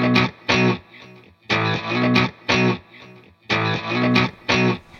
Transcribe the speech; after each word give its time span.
Thank 0.00 0.32
you. 0.32 0.41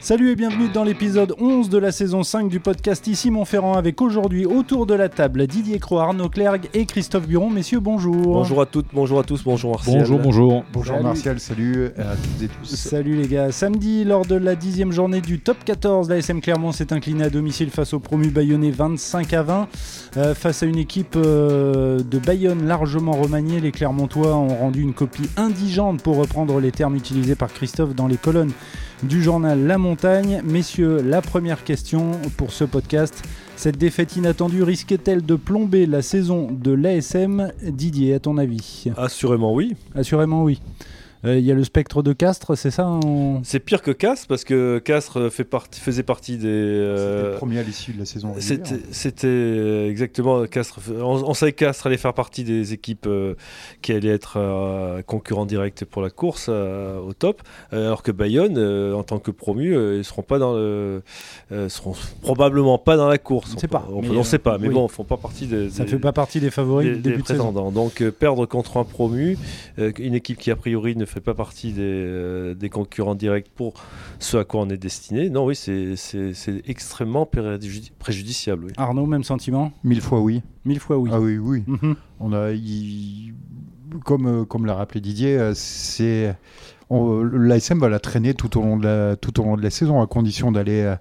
Salut 0.03 0.33
et 0.33 0.35
bienvenue 0.35 0.69
dans 0.69 0.83
l'épisode 0.83 1.33
11 1.39 1.69
de 1.69 1.79
la 1.79 1.93
saison 1.93 2.25
5 2.25 2.49
du 2.49 2.59
podcast 2.59 3.07
Ici 3.07 3.31
Montferrand 3.31 3.75
avec 3.75 4.03
aujourd'hui 4.03 4.47
autour 4.47 4.85
de 4.85 4.95
la 4.95 5.09
table 5.09 5.47
Didier 5.47 5.79
Croix, 5.79 6.03
Arnaud 6.03 6.29
Clergue 6.29 6.69
et 6.75 6.87
Christophe 6.87 7.29
Buron. 7.29 7.51
Messieurs, 7.51 7.79
bonjour. 7.79 8.21
Bonjour 8.21 8.61
à 8.61 8.67
toutes, 8.67 8.87
bonjour 8.93 9.21
à 9.21 9.23
tous, 9.23 9.45
bonjour 9.45 9.71
Martial. 9.71 10.01
Bonjour, 10.01 10.19
bonjour. 10.19 10.65
Bonjour 10.73 10.97
Salut. 10.97 11.07
Martial, 11.07 11.39
salut 11.39 11.87
à 11.97 12.17
toutes 12.17 12.43
et 12.43 12.49
tous. 12.49 12.75
Salut 12.75 13.15
les 13.15 13.29
gars. 13.29 13.53
Samedi, 13.53 14.03
lors 14.03 14.27
de 14.27 14.35
la 14.35 14.57
dixième 14.57 14.91
journée 14.91 15.21
du 15.21 15.39
top 15.39 15.59
14, 15.65 16.11
la 16.11 16.17
SM 16.17 16.41
Clermont 16.41 16.73
s'est 16.73 16.93
inclinée 16.93 17.23
à 17.23 17.31
domicile 17.31 17.71
face 17.71 17.95
au 17.95 18.01
promu 18.01 18.31
bayonnais 18.31 18.73
25 18.73 19.33
à 19.35 19.43
20. 19.45 19.69
Euh, 20.17 20.35
face 20.35 20.65
à 20.65 20.67
une 20.67 20.79
équipe 20.79 21.15
euh, 21.15 22.01
de 22.01 22.19
Bayonne 22.19 22.67
largement 22.67 23.13
remaniée, 23.13 23.61
les 23.61 23.71
Clermontois 23.71 24.35
ont 24.35 24.57
rendu 24.57 24.83
une 24.83 24.95
copie 24.95 25.31
indigente 25.37 26.03
pour 26.03 26.17
reprendre 26.17 26.59
les 26.59 26.73
termes 26.73 26.97
utilisés 26.97 27.37
par 27.37 27.53
Christophe 27.53 27.95
dans 27.95 28.09
les 28.09 28.17
colonnes 28.17 28.51
du 29.03 29.23
journal 29.23 29.67
La 29.67 29.79
Montagne. 29.79 30.43
Messieurs, 30.45 31.03
la 31.03 31.23
première 31.23 31.65
question 31.65 32.13
pour 32.37 32.53
ce 32.53 32.65
podcast. 32.65 33.23
Cette 33.57 33.77
défaite 33.77 34.17
inattendue 34.17 34.63
risquait-elle 34.63 35.25
de 35.25 35.35
plomber 35.35 35.87
la 35.87 36.03
saison 36.03 36.49
de 36.51 36.73
l'ASM 36.73 37.53
Didier, 37.63 38.15
à 38.15 38.21
ton 38.21 38.39
avis? 38.39 38.87
Assurément 38.97 39.55
oui. 39.55 39.75
Assurément 39.95 40.45
oui. 40.45 40.61
Euh, 41.25 41.39
Il 41.39 41.45
y 41.45 41.53
a 41.53 41.55
le 41.55 41.63
spectre 41.63 42.03
de 42.03 42.13
Castres, 42.13 42.57
c'est 42.57 42.71
ça 42.73 42.89
on- 42.89 43.41
C'est 43.45 43.61
pire 43.61 43.81
que 43.83 43.91
Castres 43.93 44.27
parce 44.27 44.43
que 44.45 44.79
Castres 44.81 45.31
fait 45.31 45.47
faisait 45.73 46.03
partie 46.03 46.37
des. 46.37 46.49
euh, 46.49 46.97
C'était 47.21 47.31
le 47.33 47.37
premier 47.37 47.59
à 47.61 47.63
l'issue 47.63 47.93
de 47.93 48.01
la 48.01 48.05
saison. 48.05 48.35
C'était 48.91 49.27
euh, 49.29 49.89
exactement 49.89 50.45
Castres. 50.47 50.81
On, 50.91 51.23
on 51.25 51.35
savait 51.35 51.53
que 51.53 51.65
Castres 51.65 51.87
allait 51.87 51.97
faire 51.97 52.15
partie 52.15 52.43
des 52.43 52.73
équipes 52.73 53.07
euh, 53.07 53.35
qui 53.83 53.93
allaient 53.93 54.09
être 54.09 54.35
euh, 54.37 55.03
concurrents 55.03 55.47
directs 55.47 55.85
pour 55.85 56.03
la 56.03 56.11
course 56.11 56.47
euh, 56.49 56.99
au 56.99 57.13
top, 57.13 57.43
alors 57.71 58.03
que 58.03 58.11
Bayonne, 58.11 58.57
euh, 58.59 58.95
en 58.95 59.03
tant 59.05 59.19
que 59.21 59.31
promu, 59.31 59.77
euh, 59.77 59.99
ils 59.99 60.05
seront 60.05 60.23
pas 60.23 60.39
dans 60.41 60.55
le, 60.55 61.03
euh, 61.53 61.69
seront 61.69 61.95
probablement 62.23 62.79
pas 62.79 62.97
dans 62.97 63.09
la 63.09 63.19
course. 63.19 63.53
On 63.55 63.59
sait 63.59 63.69
peut- 63.69 63.73
pas, 63.73 63.89
On, 63.93 64.03
on 64.17 64.25
sait 64.25 64.39
pas, 64.39 64.59
mais 64.59 64.69
oui. 64.69 64.75
bon, 64.75 64.87
ils 64.89 64.93
font 64.93 65.05
pas 65.05 65.17
partie 65.19 65.47
des. 65.47 65.71
Ça 65.71 65.85
des- 65.85 65.91
fait 65.91 65.99
pas 65.99 66.13
partie 66.13 66.41
des 66.41 66.51
favoris 66.51 66.89
des, 66.89 66.97
du 66.97 67.01
des 67.03 67.11
début 67.11 67.23
de 67.23 67.27
saison. 67.29 67.53
Donc 67.71 68.01
euh, 68.01 68.11
perdre 68.11 68.45
contre 68.47 68.77
un 68.79 68.85
promu, 68.85 69.39
euh, 69.79 69.93
une 69.99 70.15
équipe 70.15 70.39
qui 70.39 70.51
a 70.51 70.57
priori 70.57 70.97
ne 70.97 71.05
fait 71.13 71.21
pas 71.21 71.35
partie 71.35 71.73
des, 71.73 71.81
euh, 71.83 72.55
des 72.55 72.69
concurrents 72.69 73.15
directs 73.15 73.51
pour 73.55 73.75
ce 74.19 74.37
à 74.39 74.45
quoi 74.45 74.61
on 74.63 74.69
est 74.71 74.77
destiné, 74.77 75.31
non 75.31 75.45
oui 75.47 75.55
c'est- 75.55 75.95
extrêmement 76.67 77.25
préjudi- 77.27 77.93
préjudiciable. 77.99 78.65
oui. 78.67 78.73
Arnaud, 78.77 79.07
même 79.07 79.25
sentiment? 79.25 79.73
Mille 79.85 80.01
fois 80.01 80.21
oui. 80.21 80.43
Mille 80.65 80.81
fois 80.81 80.99
oui. 80.99 81.11
Ah 81.13 81.21
oui, 81.21 81.39
oui. 81.39 81.65
Mhm. 81.67 81.95
On 82.21 82.33
a, 82.33 82.51
comme, 84.05 84.27
euh, 84.27 84.45
comme 84.45 84.67
l'a 84.67 84.75
rappelé 84.75 85.01
Didier, 85.01 85.37
euh, 85.39 85.53
c'est 85.55 86.35
l'ASM 86.91 87.79
va 87.79 87.89
la 87.89 87.99
traîner 88.01 88.35
tout 88.35 88.59
au 88.59 88.63
long 88.63 88.77
de 88.77 88.85
la, 88.85 89.17
tout 89.17 89.41
au 89.41 89.45
long 89.45 89.57
de 89.57 89.63
la 89.63 89.71
saison, 89.71 90.03
à 90.03 90.07
condition 90.07 90.53
d'aller 90.53 90.83
euh, 90.83 90.97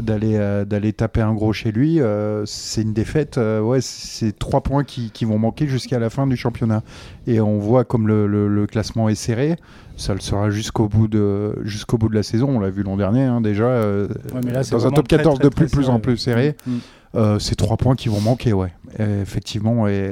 d'aller 0.00 0.36
euh, 0.36 0.64
d'aller 0.64 0.92
taper 0.92 1.20
un 1.20 1.34
gros 1.34 1.52
chez 1.52 1.72
lui. 1.72 2.00
Euh, 2.00 2.44
c'est 2.46 2.82
une 2.82 2.92
défaite. 2.92 3.38
euh, 3.38 3.60
ouais, 3.60 3.80
c'est 3.80 4.38
trois 4.38 4.60
points 4.62 4.84
qui, 4.84 5.10
qui 5.10 5.24
vont 5.24 5.38
manquer 5.38 5.66
jusqu'à 5.66 5.98
la 5.98 6.10
fin 6.10 6.26
du 6.26 6.36
championnat. 6.36 6.82
Et 7.26 7.40
on 7.40 7.58
voit 7.58 7.84
comme 7.84 8.08
le, 8.08 8.26
le- 8.26 8.48
le 8.48 8.66
classement 8.66 9.08
est 9.08 9.14
serré. 9.14 9.56
Ça 9.96 10.12
le 10.14 10.20
sera 10.20 10.50
jusqu'au 10.50 10.88
bout 10.88 11.06
de 11.08 11.56
jusqu'au 11.62 11.98
bout 11.98 12.08
de 12.08 12.14
la 12.14 12.22
saison. 12.24 12.48
On 12.48 12.60
l'a 12.60 12.70
vu 12.70 12.82
l'an 12.82 12.96
dernier 12.96 13.22
hein, 13.22 13.40
déjà. 13.40 13.66
Ouais, 13.66 14.08
là, 14.52 14.62
dans 14.70 14.86
un 14.86 14.90
top 14.90 15.06
très, 15.08 15.18
14 15.18 15.38
très, 15.38 15.44
de 15.48 15.54
plus, 15.54 15.66
plus 15.70 15.88
en 15.88 16.00
plus 16.00 16.16
serré. 16.16 16.56
Mhm. 16.66 16.78
Euh, 17.16 17.38
c'est 17.38 17.54
trois 17.54 17.76
points 17.76 17.94
qui 17.94 18.08
vont 18.08 18.20
manquer, 18.20 18.52
ouais. 18.52 18.72
Effectivement, 18.98 19.86
et, 19.86 20.10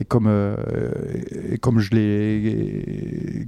et 0.00 0.04
comme, 0.04 0.26
euh, 0.28 0.56
et 1.52 1.58
comme 1.58 1.78
je 1.80 1.90
l'ai. 1.94 3.46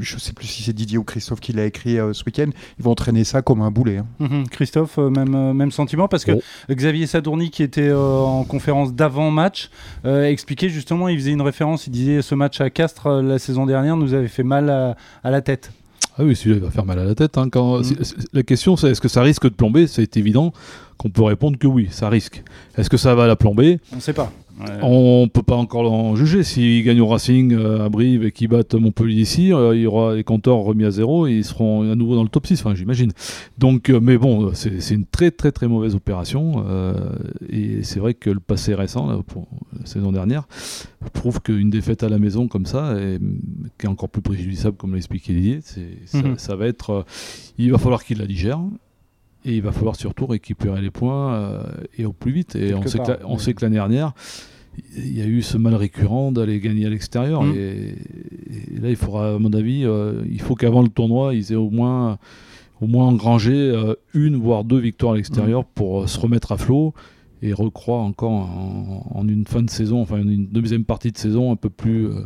Je 0.00 0.18
sais 0.18 0.32
plus 0.32 0.46
si 0.46 0.62
c'est 0.62 0.72
Didier 0.72 0.98
ou 0.98 1.04
Christophe 1.04 1.40
qui 1.40 1.52
l'a 1.52 1.64
écrit 1.66 1.98
euh, 1.98 2.12
ce 2.12 2.24
week-end, 2.24 2.48
ils 2.78 2.84
vont 2.84 2.94
traîner 2.94 3.24
ça 3.24 3.42
comme 3.42 3.60
un 3.62 3.70
boulet. 3.70 3.98
hein. 3.98 4.06
Mhm. 4.18 4.48
Christophe, 4.48 4.98
euh, 4.98 5.10
même, 5.10 5.34
euh, 5.34 5.52
même 5.52 5.70
sentiment 5.70 6.08
parce 6.08 6.24
que 6.24 6.32
Bon. 6.32 6.40
Xavier 6.70 7.06
Sadourny, 7.06 7.50
qui 7.50 7.62
était 7.62 7.88
euh, 7.88 8.18
en 8.18 8.44
conférence 8.44 8.94
d'avant-match, 8.94 9.70
euh, 10.04 10.24
expliquait 10.24 10.68
justement, 10.68 11.08
il 11.08 11.18
faisait 11.18 11.32
une 11.32 11.42
référence, 11.42 11.86
il 11.86 11.90
disait 11.90 12.22
ce 12.22 12.34
match 12.34 12.60
à 12.60 12.70
Castres 12.70 13.06
euh, 13.06 13.22
la 13.22 13.38
saison 13.38 13.66
dernière 13.66 13.96
nous 13.96 14.14
avait 14.14 14.28
fait 14.28 14.42
mal 14.42 14.70
à, 14.70 14.96
à 15.22 15.30
la 15.30 15.40
tête. 15.42 15.72
Ah 16.18 16.24
oui, 16.24 16.34
celui-là 16.34 16.56
il 16.56 16.62
va 16.62 16.70
faire 16.70 16.86
mal 16.86 16.98
à 16.98 17.04
la 17.04 17.14
tête. 17.14 17.36
hein, 17.36 17.48
quand... 17.50 17.80
Mhm. 17.80 17.96
La 18.32 18.42
question, 18.42 18.76
c'est 18.76 18.88
est-ce 18.90 19.00
que 19.02 19.08
ça 19.08 19.20
risque 19.22 19.44
de 19.44 19.48
plomber? 19.50 19.86
C'est 19.86 20.16
évident 20.16 20.52
qu'on 20.96 21.10
peut 21.10 21.22
répondre 21.22 21.58
que 21.58 21.66
oui, 21.66 21.88
ça 21.90 22.08
risque. 22.08 22.42
Est-ce 22.78 22.88
que 22.88 22.96
ça 22.96 23.14
va 23.14 23.26
la 23.26 23.36
plomber? 23.36 23.78
On 23.92 23.96
ne 23.96 24.00
sait 24.00 24.14
pas. 24.14 24.32
Ouais. 24.58 24.78
On 24.82 25.28
peut 25.28 25.42
pas 25.42 25.56
encore 25.56 25.92
en 25.92 26.16
juger. 26.16 26.42
S'ils 26.42 26.82
gagnent 26.82 27.00
au 27.02 27.06
Racing 27.08 27.52
euh, 27.52 27.84
à 27.84 27.88
Brive 27.90 28.24
et 28.24 28.32
qu'ils 28.32 28.48
battent 28.48 28.74
Montpellier 28.74 29.20
ici, 29.20 29.52
euh, 29.52 29.76
il 29.76 29.82
y 29.82 29.86
aura 29.86 30.14
les 30.14 30.24
compteurs 30.24 30.56
remis 30.58 30.84
à 30.84 30.90
zéro 30.90 31.26
et 31.26 31.34
ils 31.34 31.44
seront 31.44 31.90
à 31.90 31.94
nouveau 31.94 32.14
dans 32.16 32.22
le 32.22 32.28
top 32.30 32.46
6, 32.46 32.60
enfin, 32.60 32.74
j'imagine. 32.74 33.12
Donc, 33.58 33.90
euh, 33.90 34.00
mais 34.00 34.16
bon, 34.16 34.52
c'est 34.54 34.94
une 34.94 35.04
très 35.04 35.30
très 35.30 35.52
très 35.52 35.68
mauvaise 35.68 35.94
opération. 35.94 36.64
et 37.50 37.82
c'est 37.82 38.00
vrai 38.00 38.14
que 38.14 38.30
le 38.30 38.40
passé 38.40 38.74
récent, 38.74 39.06
là, 39.06 39.18
pour 39.26 39.46
la 39.78 39.84
saison 39.86 40.10
dernière, 40.12 40.48
prouve 41.12 41.40
qu'une 41.42 41.68
défaite 41.70 42.02
à 42.02 42.08
la 42.08 42.18
maison 42.18 42.48
comme 42.48 42.66
ça, 42.66 42.96
et, 42.98 43.18
qui 43.78 43.86
est 43.86 43.88
encore 43.90 44.08
plus 44.08 44.22
préjudiciable, 44.22 44.76
comme 44.76 44.92
l'a 44.92 44.98
expliqué 44.98 45.34
Didier, 45.34 45.60
ça, 45.60 46.18
Mhm. 46.22 46.38
ça 46.38 46.56
va 46.56 46.66
être. 46.66 47.04
il 47.58 47.72
va 47.72 47.78
falloir 47.78 48.04
qu'il 48.04 48.18
la 48.18 48.26
digère. 48.26 48.60
Et 49.46 49.54
il 49.56 49.62
va 49.62 49.70
falloir 49.72 49.96
surtout 49.96 50.26
récupérer 50.26 50.80
les 50.82 50.90
points 50.90 51.32
euh, 51.34 51.62
et 51.96 52.04
au 52.04 52.12
plus 52.12 52.32
vite. 52.32 52.56
Et 52.56 52.68
Quelque 52.68 52.76
on 52.84 52.86
sait, 52.88 52.98
part, 52.98 53.06
que 53.06 53.12
la- 53.12 53.28
on 53.28 53.34
oui. 53.36 53.40
sait 53.40 53.54
que 53.54 53.64
l'année 53.64 53.76
dernière, 53.76 54.12
il 54.96 55.16
y 55.16 55.22
a 55.22 55.26
eu 55.26 55.40
ce 55.40 55.56
mal 55.56 55.74
récurrent 55.74 56.32
d'aller 56.32 56.58
gagner 56.60 56.84
à 56.86 56.90
l'extérieur. 56.90 57.42
Mhm. 57.44 57.54
Et, 57.56 57.94
et 58.76 58.80
là, 58.80 58.90
il 58.90 58.96
faudra, 58.96 59.34
à 59.34 59.38
mon 59.38 59.52
avis, 59.52 59.84
euh, 59.84 60.22
il 60.30 60.40
faut 60.40 60.54
qu'avant 60.54 60.82
le 60.82 60.88
tournoi, 60.88 61.34
ils 61.34 61.52
aient 61.52 61.56
au 61.56 61.70
moins, 61.70 62.18
au 62.80 62.86
moins 62.88 63.06
engrangé 63.06 63.54
euh, 63.54 63.94
une, 64.14 64.36
voire 64.36 64.64
deux 64.64 64.78
victoires 64.78 65.12
à 65.12 65.16
l'extérieur 65.16 65.60
Mhm. 65.60 65.66
pour 65.76 66.08
se 66.08 66.18
remettre 66.18 66.52
à 66.52 66.56
flot 66.58 66.92
et 67.42 67.52
recroire 67.52 68.02
encore 68.02 68.32
en, 68.32 69.06
en 69.14 69.28
une 69.28 69.46
fin 69.46 69.62
de 69.62 69.70
saison, 69.70 70.00
enfin 70.00 70.16
une 70.18 70.46
deuxième 70.46 70.84
partie 70.84 71.12
de 71.12 71.18
saison 71.18 71.52
un 71.52 71.56
peu 71.56 71.70
plus, 71.70 72.06
euh, 72.08 72.22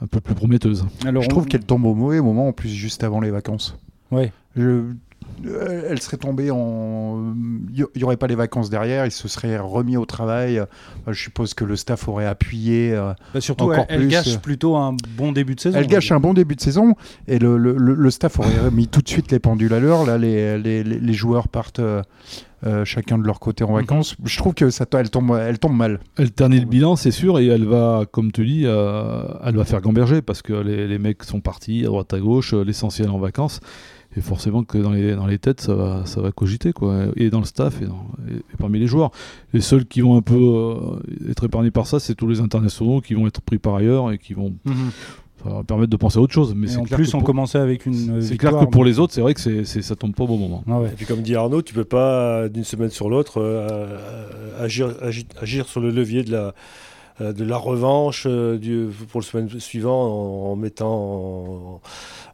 un 0.00 0.06
peu 0.06 0.20
plus 0.20 0.34
prometteuse. 0.34 0.86
Alors, 1.04 1.22
Je 1.22 1.26
on- 1.28 1.30
trouve 1.30 1.46
qu'elle 1.46 1.64
tombe 1.64 1.84
au 1.84 1.94
mauvais 1.94 2.20
moment, 2.20 2.48
en 2.48 2.52
plus, 2.52 2.68
juste 2.70 3.04
avant 3.04 3.20
les 3.20 3.30
vacances. 3.30 3.76
Ouais. 4.10 4.32
Je- 4.56 4.84
Elle 5.46 6.00
serait 6.00 6.16
tombée 6.16 6.50
en. 6.50 7.34
Il 7.74 7.86
n'y 7.96 8.04
aurait 8.04 8.16
pas 8.16 8.26
les 8.26 8.34
vacances 8.34 8.70
derrière, 8.70 9.04
il 9.06 9.10
se 9.10 9.28
serait 9.28 9.58
remis 9.58 9.96
au 9.96 10.04
travail. 10.06 10.58
Euh, 10.58 10.66
Je 11.08 11.20
suppose 11.20 11.54
que 11.54 11.64
le 11.64 11.76
staff 11.76 12.08
aurait 12.08 12.26
appuyé. 12.26 12.92
euh, 12.92 13.12
Bah, 13.34 13.40
surtout, 13.40 13.64
encore 13.64 13.86
elle, 13.88 13.96
elle 13.96 14.00
plus, 14.02 14.08
gâche 14.08 14.34
euh, 14.34 14.38
plutôt 14.38 14.76
un 14.76 14.96
bon 15.16 15.32
début 15.32 15.54
de 15.54 15.60
saison. 15.60 15.78
Elle 15.78 15.86
gâche 15.86 16.10
un 16.12 16.20
bon 16.20 16.34
début 16.34 16.54
de 16.56 16.60
saison 16.60 16.94
et 17.28 17.38
le, 17.38 17.56
le- 17.58 17.76
le- 17.76 17.94
le 17.94 18.10
staff 18.10 18.38
aurait 18.38 18.48
mis 18.72 18.88
tout 18.88 19.02
de 19.02 19.08
suite 19.08 19.30
les 19.32 19.38
pendules 19.38 19.74
à 19.74 19.80
l'heure. 19.80 20.04
Là, 20.06 20.18
les, 20.18 20.58
les- 20.58 20.82
les- 20.84 20.98
les 21.00 21.12
joueurs 21.12 21.48
partent 21.48 21.80
euh, 21.80 22.02
euh, 22.66 22.84
chacun 22.86 23.18
de 23.18 23.24
leur 23.26 23.40
côté 23.40 23.62
en 23.64 23.68
Mhm. 23.68 23.74
vacances. 23.80 24.16
Je 24.24 24.38
trouve 24.38 24.54
que 24.54 24.70
ça, 24.70 24.86
elle, 24.94 25.10
tombe, 25.10 25.38
elle 25.38 25.58
tombe 25.58 25.76
mal. 25.76 26.00
Elle 26.16 26.30
ternit 26.32 26.60
le 26.60 26.66
bilan, 26.66 26.96
c'est 26.96 27.10
sûr, 27.10 27.38
et 27.38 27.46
elle 27.46 27.66
va, 27.66 28.04
comme 28.10 28.32
tu 28.32 28.46
dis, 28.46 28.62
euh, 28.64 29.22
elle 29.44 29.56
va 29.56 29.64
faire 29.64 29.82
gamberger 29.82 30.22
parce 30.22 30.40
que 30.40 30.54
les, 30.54 30.88
les 30.88 30.98
mecs 30.98 31.22
sont 31.24 31.40
partis 31.40 31.82
à 31.82 31.88
droite 31.88 32.14
à 32.14 32.18
gauche, 32.20 32.54
euh, 32.54 32.64
l'essentiel 32.64 33.10
en 33.10 33.18
vacances. 33.18 33.60
Et 34.16 34.20
forcément 34.20 34.62
que 34.62 34.78
dans 34.78 34.92
les, 34.92 35.14
dans 35.16 35.26
les 35.26 35.38
têtes, 35.38 35.60
ça 35.60 35.74
va, 35.74 36.02
ça 36.06 36.20
va 36.20 36.30
cogiter, 36.30 36.72
quoi. 36.72 37.06
Et 37.16 37.30
dans 37.30 37.40
le 37.40 37.44
staff, 37.46 37.82
et, 37.82 37.86
dans- 37.86 38.06
et- 38.30 38.36
et 38.36 38.56
parmi 38.58 38.78
les 38.78 38.86
joueurs. 38.86 39.10
Les 39.52 39.60
seuls 39.60 39.84
qui 39.86 40.00
vont 40.02 40.16
un 40.16 40.22
peu 40.22 40.34
euh, 40.38 41.30
être 41.30 41.44
épargnés 41.44 41.70
par 41.72 41.86
ça, 41.86 41.98
c'est 41.98 42.14
tous 42.14 42.28
les 42.28 42.40
internationaux 42.40 43.00
qui 43.00 43.14
vont 43.14 43.26
être 43.26 43.40
pris 43.40 43.58
par 43.58 43.74
ailleurs 43.74 44.12
et 44.12 44.18
qui 44.18 44.32
vont 44.34 44.54
Mhm. 44.64 44.74
ça 45.42 45.50
va 45.50 45.62
permettre 45.64 45.90
de 45.90 45.96
penser 45.96 46.18
à 46.18 46.22
autre 46.22 46.32
chose. 46.32 46.54
Mais 46.56 46.72
Et 46.72 46.76
en 46.76 46.84
clair 46.84 46.96
plus, 46.96 47.12
on 47.14 47.18
pour- 47.18 47.26
commençait 47.26 47.58
avec 47.58 47.86
une. 47.86 48.18
euh, 48.18 48.20
C'est 48.20 48.36
clair 48.36 48.56
que 48.58 48.64
pour 48.66 48.84
les 48.84 48.98
autres, 49.00 49.12
c'est 49.12 49.20
vrai 49.20 49.34
que 49.34 49.40
c'est, 49.40 49.64
ça 49.82 49.96
tombe 49.96 50.14
pas 50.14 50.24
au 50.24 50.28
bon 50.28 50.38
moment. 50.38 50.62
Ah 50.70 50.80
ouais. 50.80 50.88
Et 50.88 50.92
puis 50.96 51.06
comme 51.06 51.20
dit 51.22 51.34
Arnaud, 51.34 51.60
tu 51.62 51.74
peux 51.74 51.84
pas 51.84 52.42
euh, 52.44 52.48
d'une 52.48 52.64
semaine 52.64 52.90
sur 52.90 53.10
l'autre 53.10 53.40
euh, 53.42 53.98
agir, 54.60 54.94
agir, 55.02 55.24
agir 55.40 55.66
sur 55.68 55.80
le 55.80 55.90
levier 55.90 56.22
de 56.22 56.30
la, 56.32 56.54
de 57.20 57.44
la 57.44 57.56
revanche 57.56 58.24
euh, 58.26 58.58
du, 58.58 58.88
pour 59.10 59.20
le 59.20 59.24
semaine 59.24 59.48
suivant 59.60 60.02
en, 60.48 60.50
en 60.52 60.56
mettant 60.56 60.92
en- 60.92 61.80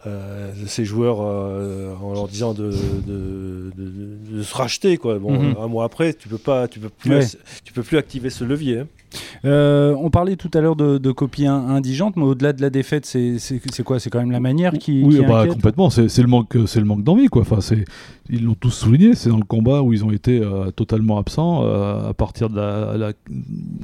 euh, 0.06 0.50
ces 0.66 0.86
joueurs 0.86 1.18
euh, 1.20 1.94
en 2.02 2.14
leur 2.14 2.28
disant 2.28 2.54
de, 2.54 2.70
de, 3.06 3.70
de- 3.76 4.36
de 4.38 4.42
se 4.42 4.54
racheter 4.54 4.96
quoi. 4.96 5.18
Bon, 5.18 5.32
Mhm. 5.32 5.56
un 5.60 5.66
mois 5.68 5.84
après, 5.84 6.14
tu 6.14 6.28
peux 6.28 6.38
pas, 6.38 6.66
tu 6.68 6.80
peux 6.80 6.88
plus, 6.88 7.10
Ouais. 7.10 7.26
tu 7.64 7.72
peux 7.74 7.82
plus 7.82 7.98
activer 7.98 8.30
ce 8.30 8.44
levier. 8.44 8.78
hein. 8.80 8.86
Euh, 9.44 9.94
on 9.98 10.10
parlait 10.10 10.36
tout 10.36 10.50
à 10.54 10.60
l'heure 10.60 10.76
de, 10.76 10.98
de 10.98 11.12
copies 11.12 11.46
in- 11.46 11.68
indigentes, 11.68 12.16
mais 12.16 12.24
au-delà 12.24 12.52
de 12.52 12.62
la 12.62 12.70
défaite, 12.70 13.06
c'est 13.06 13.38
quoi? 13.84 13.98
C'est 14.00 14.10
quand 14.10 14.18
même 14.20 14.30
la 14.30 14.40
manière 14.40 14.72
qui. 14.74 15.02
Oui, 15.04 15.16
qui 15.18 15.24
bah, 15.24 15.46
complètement. 15.48 15.90
C'est 15.90 16.18
le 16.18 16.26
manque, 16.28 16.56
c'est 16.66 16.80
le 16.80 16.86
manque 16.86 17.02
d'envie, 17.04 17.28
quoi. 17.28 17.42
Enfin, 17.42 17.58
ils 18.28 18.44
l'ont 18.44 18.54
tous 18.54 18.70
souligné. 18.70 19.14
C'est 19.14 19.30
dans 19.30 19.38
le 19.38 19.44
combat 19.44 19.82
où 19.82 19.92
ils 19.92 20.04
ont 20.04 20.10
été 20.12 20.40
euh, 20.40 20.70
totalement 20.70 21.18
absents 21.18 21.64
euh, 21.64 22.10
à 22.10 22.14
partir 22.14 22.48
de 22.50 22.56
la, 22.56 22.96
la 22.96 23.12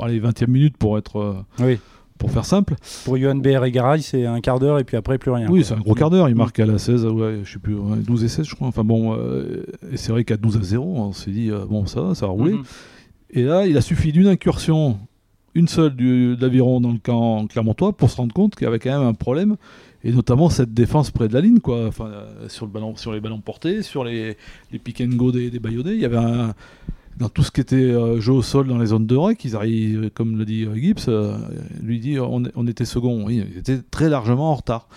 allez, 0.00 0.20
20e 0.20 0.48
minute 0.48 0.76
pour 0.76 0.98
être, 0.98 1.44
Oui. 1.60 1.78
pour 2.18 2.30
faire 2.30 2.44
simple. 2.44 2.74
Pour 3.04 3.16
Johan 3.18 3.34
BR 3.36 3.64
et 3.64 3.72
Garay, 3.72 4.00
c'est 4.02 4.26
un 4.26 4.40
quart 4.40 4.58
d'heure 4.60 4.78
et 4.78 4.84
puis 4.84 4.96
après 4.96 5.18
plus 5.18 5.30
rien. 5.30 5.48
oui, 5.50 5.64
c'est 5.64 5.74
un 5.74 5.78
gros 5.80 5.94
quart 5.94 6.10
d'heure. 6.10 6.28
Il 6.28 6.34
Mm. 6.34 6.38
marque 6.38 6.60
à 6.60 6.66
la 6.66 6.78
16, 6.78 7.06
ouais, 7.06 7.40
je 7.44 7.52
sais 7.54 7.58
plus, 7.58 7.74
ouais, 7.74 7.96
12 7.98 8.24
et 8.24 8.28
16, 8.28 8.46
je 8.46 8.54
crois. 8.54 8.68
Enfin 8.68 8.84
bon, 8.84 9.14
euh, 9.16 9.64
et 9.92 9.96
c'est 9.96 10.12
vrai 10.12 10.24
qu'à 10.24 10.36
12 10.36 10.56
à 10.58 10.62
0, 10.62 10.84
on 10.96 11.12
s'est 11.12 11.30
dit 11.30 11.50
euh, 11.50 11.64
bon, 11.68 11.86
ça 11.86 12.00
va, 12.02 12.14
ça 12.14 12.26
va 12.26 12.32
rouler. 12.32 12.52
Mhm. 12.52 12.62
Et 13.30 13.42
là, 13.42 13.66
il 13.66 13.76
a 13.76 13.80
suffi 13.80 14.12
d'une 14.12 14.28
incursion 14.28 14.98
une 15.56 15.68
seule 15.68 15.96
du, 15.96 16.36
de 16.36 16.42
l'aviron 16.42 16.80
dans 16.80 16.92
le 16.92 16.98
camp 16.98 17.46
clermontois 17.46 17.92
pour 17.92 18.10
se 18.10 18.16
rendre 18.16 18.32
compte 18.32 18.54
qu'il 18.54 18.64
y 18.64 18.68
avait 18.68 18.78
quand 18.78 18.96
même 18.98 19.08
un 19.08 19.14
problème 19.14 19.56
et 20.04 20.12
notamment 20.12 20.50
cette 20.50 20.72
défense 20.72 21.10
près 21.10 21.26
de 21.26 21.34
la 21.34 21.40
ligne, 21.40 21.58
quoi. 21.58 21.86
Enfin, 21.86 22.06
euh, 22.06 22.48
sur, 22.48 22.66
le 22.66 22.70
ballon, 22.70 22.94
sur 22.94 23.12
les 23.12 23.20
ballons 23.20 23.40
portés, 23.40 23.82
sur 23.82 24.04
les, 24.04 24.36
les 24.70 24.78
pick 24.78 25.00
and 25.00 25.16
go 25.16 25.32
des, 25.32 25.50
des. 25.50 25.58
Il 25.58 26.00
y 26.00 26.04
avait 26.04 26.16
un, 26.16 26.54
dans 27.16 27.28
tout 27.28 27.42
ce 27.42 27.50
qui 27.50 27.60
était 27.60 27.76
euh, 27.76 28.20
jeu 28.20 28.32
au 28.32 28.42
sol 28.42 28.68
dans 28.68 28.78
les 28.78 28.86
zones 28.86 29.06
de 29.06 29.16
rec, 29.16 29.44
ils 29.44 29.56
arrivent, 29.56 30.10
comme 30.10 30.36
le 30.36 30.44
dit 30.44 30.64
euh, 30.64 30.74
Gibbs, 30.74 31.08
euh, 31.08 31.36
lui 31.82 31.98
dit 31.98 32.18
on, 32.18 32.42
on 32.54 32.66
était 32.66 32.84
second. 32.84 33.24
Oui, 33.26 33.42
ils 33.52 33.58
étaient 33.58 33.80
très 33.90 34.08
largement 34.08 34.52
en 34.52 34.54
retard. 34.54 34.88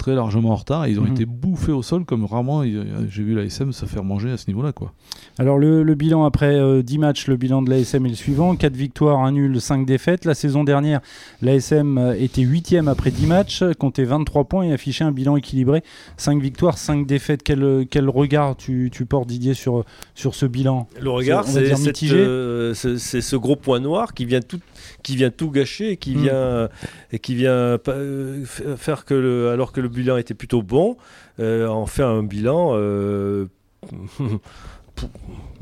Très 0.00 0.14
largement 0.14 0.52
en 0.52 0.54
retard. 0.56 0.88
Ils 0.88 0.98
ont 0.98 1.02
Mhm. 1.04 1.12
été 1.12 1.26
bouffés 1.26 1.72
au 1.72 1.82
sol 1.82 2.06
comme 2.06 2.24
rarement 2.24 2.62
j'ai 2.64 3.22
vu 3.22 3.34
la 3.34 3.42
SM 3.44 3.70
se 3.74 3.84
faire 3.84 4.02
manger 4.02 4.30
à 4.30 4.38
ce 4.38 4.46
niveau-là. 4.48 4.72
quoi. 4.72 4.94
Alors 5.38 5.58
le, 5.58 5.82
le 5.82 5.94
bilan 5.94 6.24
après 6.24 6.54
euh, 6.54 6.82
10 6.82 6.96
matchs, 6.96 7.26
le 7.26 7.36
bilan 7.36 7.60
de 7.60 7.68
l'ASM 7.68 8.06
est 8.06 8.08
le 8.08 8.14
suivant 8.14 8.56
4 8.56 8.74
victoires, 8.74 9.18
1 9.20 9.32
nul, 9.32 9.60
5 9.60 9.84
défaites. 9.84 10.24
La 10.24 10.32
saison 10.32 10.64
dernière, 10.64 11.00
l'ASM 11.42 11.98
euh, 11.98 12.14
était 12.18 12.40
8 12.40 12.76
après 12.88 13.10
10 13.10 13.26
matchs, 13.26 13.62
comptait 13.78 14.04
23 14.04 14.44
points 14.44 14.64
et 14.64 14.72
affichait 14.72 15.04
un 15.04 15.12
bilan 15.12 15.36
équilibré. 15.36 15.82
5 16.16 16.40
victoires, 16.40 16.78
5 16.78 17.06
défaites. 17.06 17.42
Quel, 17.42 17.86
quel 17.90 18.08
regard 18.08 18.56
tu, 18.56 18.88
tu 18.90 19.04
portes 19.04 19.28
Didier 19.28 19.52
sur, 19.52 19.84
sur 20.14 20.34
ce 20.34 20.46
bilan? 20.46 20.88
Le 20.98 21.10
regard, 21.10 21.46
c'est 21.46 21.70
euh, 22.10 22.72
ce 22.74 23.36
gros 23.36 23.56
point 23.56 23.80
noir 23.80 24.14
qui 24.14 24.24
vient 24.24 24.40
tout, 24.40 24.60
qui 25.02 25.16
vient 25.16 25.30
tout 25.30 25.50
gâcher 25.50 25.90
et 25.92 25.96
qui 25.96 26.14
Mm. 26.16 26.22
vient 26.22 26.68
et 27.12 27.18
qui 27.18 27.34
vient 27.34 27.78
euh, 27.88 28.44
faire 28.76 29.04
que 29.04 29.14
le, 29.14 29.50
alors 29.50 29.72
que 29.72 29.80
le 29.80 29.88
bilan 29.88 30.16
était 30.16 30.34
plutôt 30.34 30.62
bon, 30.62 30.96
euh, 31.38 31.66
en 31.66 31.86
faire 31.86 32.08
un 32.08 32.22
bilan 32.22 32.72
euh, 32.74 33.46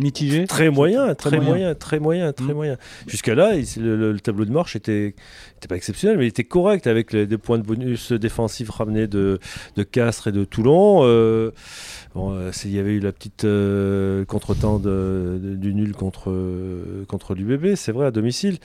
Mitigé 0.00 0.46
très 0.46 0.70
moyen, 0.70 1.12
Très 1.16 1.30
très 1.30 1.36
moyen. 1.38 1.50
moyen, 1.50 1.74
très 1.74 1.98
moyen, 1.98 2.32
très 2.32 2.52
Mm. 2.52 2.54
moyen. 2.54 2.76
Jusqu'à 3.08 3.34
là, 3.34 3.56
il- 3.56 3.66
le, 3.82 3.96
le- 3.96 4.12
le 4.12 4.20
tableau 4.20 4.44
de 4.44 4.52
marche 4.52 4.76
était, 4.76 5.16
était 5.56 5.66
pas 5.68 5.74
exceptionnel, 5.74 6.16
mais 6.18 6.24
il 6.26 6.28
était 6.28 6.44
correct 6.44 6.86
avec 6.86 7.12
les, 7.12 7.26
des 7.26 7.36
points 7.36 7.58
de 7.58 7.64
bonus 7.64 8.12
défensifs 8.12 8.70
ramenés 8.70 9.08
de, 9.08 9.40
de 9.74 9.82
Castres 9.82 10.28
et 10.28 10.32
de 10.32 10.44
Toulon. 10.44 11.00
Euh, 11.02 11.50
bon, 12.14 12.32
euh, 12.32 12.52
il 12.64 12.70
y 12.76 12.78
avait 12.78 12.92
eu 12.92 13.00
la 13.00 13.10
petite 13.10 13.42
euh, 13.44 14.24
contretemps 14.24 14.78
de, 14.78 15.40
de- 15.42 15.56
du 15.56 15.74
nul 15.74 15.94
contre, 15.96 16.32
contre 17.08 17.34
l'UBB, 17.34 17.74
c'est 17.74 17.90
vrai, 17.90 18.06
à 18.06 18.12
domicile, 18.12 18.58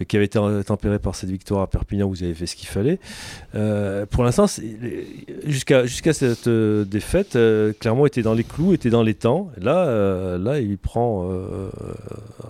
mais 0.00 0.06
qui 0.06 0.16
avait 0.16 0.24
été 0.26 0.40
tempéré 0.66 0.98
par 0.98 1.14
cette 1.14 1.30
victoire 1.30 1.62
à 1.62 1.68
Perpignan 1.68 2.06
où 2.08 2.10
vous 2.10 2.24
avez 2.24 2.34
fait 2.34 2.46
ce 2.46 2.56
qu'il 2.56 2.68
fallait. 2.68 2.98
Euh, 3.54 4.06
pour 4.06 4.24
l'instant, 4.24 4.46
jusqu'à 5.46 5.86
jusqu'à 5.86 6.12
cette 6.12 6.48
défaite, 6.48 7.38
Clermont 7.78 8.06
était 8.06 8.22
dans 8.22 8.34
les 8.34 8.42
clous, 8.44 8.72
était 8.74 8.90
dans 8.90 9.04
les 9.04 9.14
temps. 9.14 9.52
Là, 9.60 9.86
euh, 10.20 10.38
là, 10.38 10.60
il 10.60 10.76
prend 10.78 11.28
euh, 11.30 11.70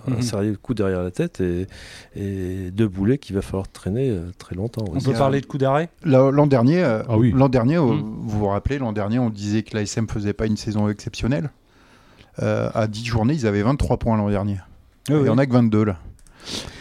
un 0.07 0.11
Mhm. 0.15 0.21
sérieux 0.21 0.57
coup 0.61 0.73
derrière 0.73 1.01
la 1.03 1.11
tête 1.11 1.41
et, 1.41 1.67
et 2.15 2.69
deux 2.71 2.87
boulets 2.87 3.17
qu'il 3.17 3.35
va 3.35 3.41
falloir 3.41 3.67
traîner 3.67 4.09
euh, 4.09 4.29
très 4.37 4.55
longtemps. 4.55 4.83
On 4.91 4.97
aussi. 4.97 5.05
peut 5.05 5.13
parler 5.13 5.41
de 5.41 5.45
coup 5.45 5.57
d'arrêt? 5.57 5.89
L'an 6.03 6.47
dernier, 6.47 6.83
euh, 6.83 7.01
Ah 7.07 7.17
oui. 7.17 7.31
l'an 7.35 7.49
dernier 7.49 7.77
Mm. 7.77 8.01
vous 8.21 8.39
vous 8.39 8.47
rappelez, 8.47 8.77
l'an 8.77 8.91
dernier, 8.93 9.19
on 9.19 9.29
disait 9.29 9.63
que 9.63 9.75
l'ASM 9.77 10.07
faisait 10.07 10.33
pas 10.33 10.45
une 10.45 10.57
saison 10.57 10.89
exceptionnelle. 10.89 11.49
Euh, 12.41 12.69
à 12.73 12.87
10 12.87 13.05
journées, 13.05 13.33
ils 13.33 13.45
avaient 13.47 13.61
23 13.63 13.97
points 13.97 14.17
l'an 14.17 14.29
dernier. 14.29 14.57
Oui, 15.09 15.17
Il 15.21 15.25
y 15.25 15.29
en 15.29 15.37
a 15.37 15.45
que 15.45 15.51
22 15.53 15.83
là. 15.83 15.97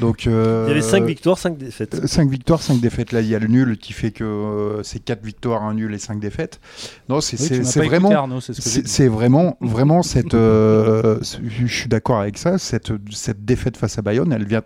Donc, 0.00 0.26
euh, 0.26 0.64
Il 0.66 0.70
y 0.70 0.72
avait 0.72 0.80
5 0.82 1.04
victoires, 1.04 1.38
5 1.38 1.56
défaites. 1.58 2.06
5 2.06 2.28
victoires, 2.30 2.62
5 2.62 2.80
défaites. 2.80 3.12
Là, 3.12 3.20
il 3.20 3.28
y 3.28 3.34
a 3.34 3.38
le 3.38 3.46
nul 3.48 3.76
qui 3.78 3.92
fait 3.92 4.10
que 4.10 4.24
euh, 4.24 4.82
c'est 4.82 4.98
4 4.98 5.22
victoires, 5.24 5.62
un 5.62 5.74
nul 5.74 5.92
et 5.94 5.98
5 5.98 6.18
défaites. 6.20 6.60
Non, 7.08 7.20
c'est 7.20 7.38
Oui, 7.40 7.86
vraiment. 7.86 8.38
C'est 8.40 8.54
ce 8.54 9.02
vraiment, 9.04 9.56
vraiment 9.60 10.02
cette. 10.02 10.34
euh, 10.34 11.18
je 11.44 11.66
suis 11.66 11.88
d'accord 11.88 12.20
avec 12.20 12.38
ça. 12.38 12.58
Cette, 12.58 12.92
cette 13.12 13.44
défaite 13.44 13.76
face 13.76 13.98
à 13.98 14.02
Bayonne, 14.02 14.32
elle 14.32 14.46
vient, 14.46 14.62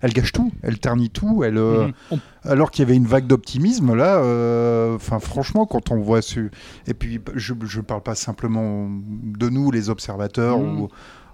elle 0.00 0.12
gâche 0.12 0.32
tout, 0.32 0.52
elle 0.62 0.78
ternit 0.78 1.10
tout. 1.10 1.42
Elle, 1.44 1.56
euh, 1.58 1.88
Mhm. 2.10 2.18
alors 2.44 2.70
qu'il 2.70 2.82
y 2.84 2.86
avait 2.86 2.96
une 2.96 3.06
vague 3.06 3.26
d'optimisme 3.26 3.94
là. 3.94 4.16
euh, 4.18 4.94
Enfin, 4.96 5.18
franchement, 5.18 5.64
quand 5.66 5.90
on 5.90 5.96
voit 6.00 6.20
ce, 6.22 6.50
et 6.86 6.94
puis 6.94 7.20
je, 7.34 7.54
je 7.64 7.80
parle 7.80 8.02
pas 8.02 8.14
simplement 8.14 8.88
de 8.90 9.48
nous, 9.48 9.70
les 9.70 9.88
observateurs 9.90 10.58
Mhm. 10.58 10.80
ou. 10.82 10.88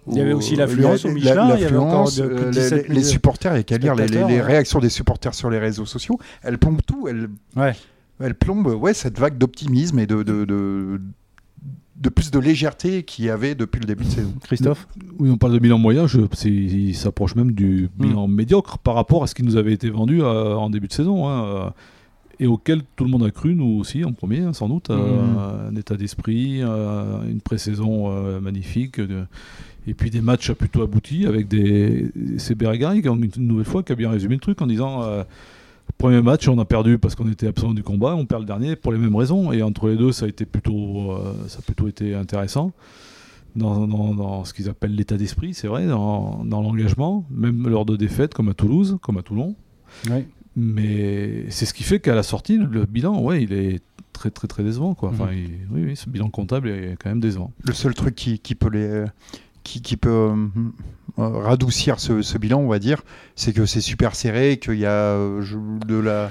Il 0.08 0.16
y 0.16 0.20
avait 0.20 0.32
aussi 0.32 0.56
l'affluence 0.56 1.04
la- 1.04 1.10
au 1.10 1.14
Michelin, 1.14 1.54
il 1.56 1.60
y 1.60 1.64
avait 1.64 1.76
encore 1.76 2.04
l'affluence, 2.06 2.16
de- 2.16 2.26
plus 2.26 2.36
de 2.36 2.40
euh, 2.46 2.50
17 2.50 2.88
les, 2.88 2.94
les 2.94 3.00
000 3.02 3.12
supporters, 3.12 3.52
il 3.54 3.56
y 3.56 3.60
a 3.60 3.62
qu'à 3.64 3.78
lire 3.78 3.94
les, 3.94 4.40
réactions 4.40 4.78
des 4.80 4.88
supporters 4.88 5.34
sur 5.34 5.50
les 5.50 5.58
réseaux 5.58 5.86
sociaux. 5.86 6.18
Elles 6.42 6.58
plombent 6.58 6.82
tout. 6.86 7.06
Elles, 7.08 7.28
Ouais. 7.56 7.74
elle 8.20 8.34
plombe 8.34 8.66
ouais, 8.66 8.94
cette 8.94 9.18
vague 9.18 9.36
d'optimisme 9.38 9.98
et 9.98 10.06
de, 10.06 10.22
de, 10.22 10.44
de, 10.44 11.00
de 11.96 12.08
plus 12.08 12.30
de 12.30 12.38
légèreté 12.38 13.02
qu'il 13.02 13.26
y 13.26 13.30
avait 13.30 13.54
depuis 13.54 13.78
le 13.80 13.86
début 13.86 14.04
de 14.04 14.10
saison. 14.10 14.32
Christophe 14.42 14.88
Oui, 15.18 15.30
on 15.30 15.36
parle 15.36 15.52
de 15.52 15.58
bilan 15.58 15.78
moyen, 15.78 16.06
je, 16.06 16.20
il 16.46 16.94
s'approche 16.96 17.34
même 17.36 17.52
du 17.52 17.90
bilan 17.98 18.26
médiocre 18.26 18.78
par 18.78 18.94
rapport 18.94 19.22
à 19.22 19.26
ce 19.26 19.34
qui 19.34 19.42
nous 19.42 19.56
avait 19.56 19.74
été 19.74 19.90
vendu 19.90 20.22
euh, 20.22 20.54
en 20.54 20.70
début 20.70 20.88
de 20.88 20.92
saison. 20.94 21.28
hein, 21.28 21.44
euh, 21.44 21.70
et 22.42 22.46
auquel 22.46 22.80
tout 22.96 23.04
le 23.04 23.10
monde 23.10 23.24
a 23.24 23.30
cru, 23.30 23.54
nous 23.54 23.78
aussi, 23.78 24.02
en 24.02 24.12
premier, 24.14 24.38
hein, 24.40 24.54
sans 24.54 24.66
doute. 24.70 24.88
euh, 24.88 25.68
un 25.68 25.76
état 25.76 25.94
d'esprit, 25.98 26.62
euh, 26.62 27.20
une 27.30 27.42
pré-saison 27.42 28.10
euh, 28.10 28.40
magnifique, 28.40 28.98
de- 28.98 29.26
et 29.86 29.94
puis 29.94 30.10
des 30.10 30.20
matchs 30.20 30.52
plutôt 30.52 30.82
aboutis 30.82 31.26
avec 31.26 31.48
des. 31.48 32.10
C'est 32.38 32.54
Bergari, 32.54 33.02
qui, 33.02 33.08
une 33.08 33.46
nouvelle 33.46 33.64
fois, 33.64 33.82
qui 33.82 33.92
a 33.92 33.94
bien 33.94 34.10
résumé 34.10 34.34
le 34.34 34.40
truc 34.40 34.60
en 34.62 34.66
disant. 34.66 35.02
euh, 35.02 35.24
Premier 35.98 36.22
match, 36.22 36.46
on 36.48 36.58
a 36.60 36.64
perdu 36.64 36.98
parce 36.98 37.14
qu'on 37.16 37.28
était 37.30 37.48
absent 37.48 37.74
du 37.74 37.82
combat. 37.82 38.14
On 38.14 38.24
perd 38.24 38.42
le 38.42 38.46
dernier 38.46 38.76
pour 38.76 38.92
les 38.92 38.98
mêmes 38.98 39.16
raisons. 39.16 39.52
Et 39.52 39.60
entre 39.62 39.88
les 39.88 39.96
deux, 39.96 40.12
ça 40.12 40.24
a 40.24 40.28
été 40.28 40.46
plutôt, 40.46 41.10
euh, 41.12 41.34
ça 41.48 41.58
a 41.58 41.62
plutôt 41.62 41.88
été 41.88 42.14
intéressant 42.14 42.72
dans, 43.56 43.86
dans- 43.88 44.14
dans 44.14 44.44
ce 44.44 44.54
qu'ils 44.54 44.68
appellent 44.68 44.94
l'état 44.94 45.16
d'esprit, 45.16 45.52
c'est 45.52 45.66
vrai, 45.66 45.86
dans, 45.88 46.44
dans 46.44 46.62
l'engagement, 46.62 47.26
même 47.30 47.68
lors 47.68 47.84
de 47.84 47.96
défaites 47.96 48.32
comme 48.34 48.48
à 48.48 48.54
Toulouse, 48.54 48.98
comme 49.02 49.18
à 49.18 49.22
Toulon. 49.22 49.56
Oui. 50.08 50.24
Mais 50.56 51.46
c'est 51.50 51.66
ce 51.66 51.74
qui 51.74 51.82
fait 51.82 51.98
qu'à 52.00 52.14
la 52.14 52.22
sortie, 52.22 52.56
le 52.56 52.84
bilan, 52.86 53.20
ouais, 53.20 53.42
il 53.42 53.52
est 53.52 53.80
très 54.12 54.30
très 54.30 54.46
très 54.46 54.62
décevant, 54.62 54.94
quoi. 54.94 55.10
Enfin, 55.10 55.32
il- 55.32 55.66
oui, 55.72 55.82
oui, 55.84 55.96
ce 55.96 56.08
bilan 56.08 56.30
comptable 56.30 56.68
est 56.68 56.96
quand 57.02 57.08
même 57.10 57.20
décevant. 57.20 57.52
Le 57.64 57.72
seul 57.72 57.94
truc 57.94 58.14
qui, 58.14 58.38
qui 58.38 58.54
peut 58.54 58.70
les 58.70 59.04
qui, 59.70 59.82
qui 59.82 59.96
peut 59.96 60.10
euh, 60.10 60.34
euh, 61.18 61.28
radoucir 61.42 62.00
ce, 62.00 62.22
ce 62.22 62.38
bilan, 62.38 62.58
on 62.60 62.68
va 62.68 62.78
dire, 62.78 63.02
c'est 63.36 63.52
que 63.52 63.66
c'est 63.66 63.80
super 63.80 64.14
serré, 64.16 64.58
qu'il 64.58 64.78
y 64.78 64.86
a 64.86 64.90
euh, 64.90 65.42
de 65.86 65.96
la 65.96 66.30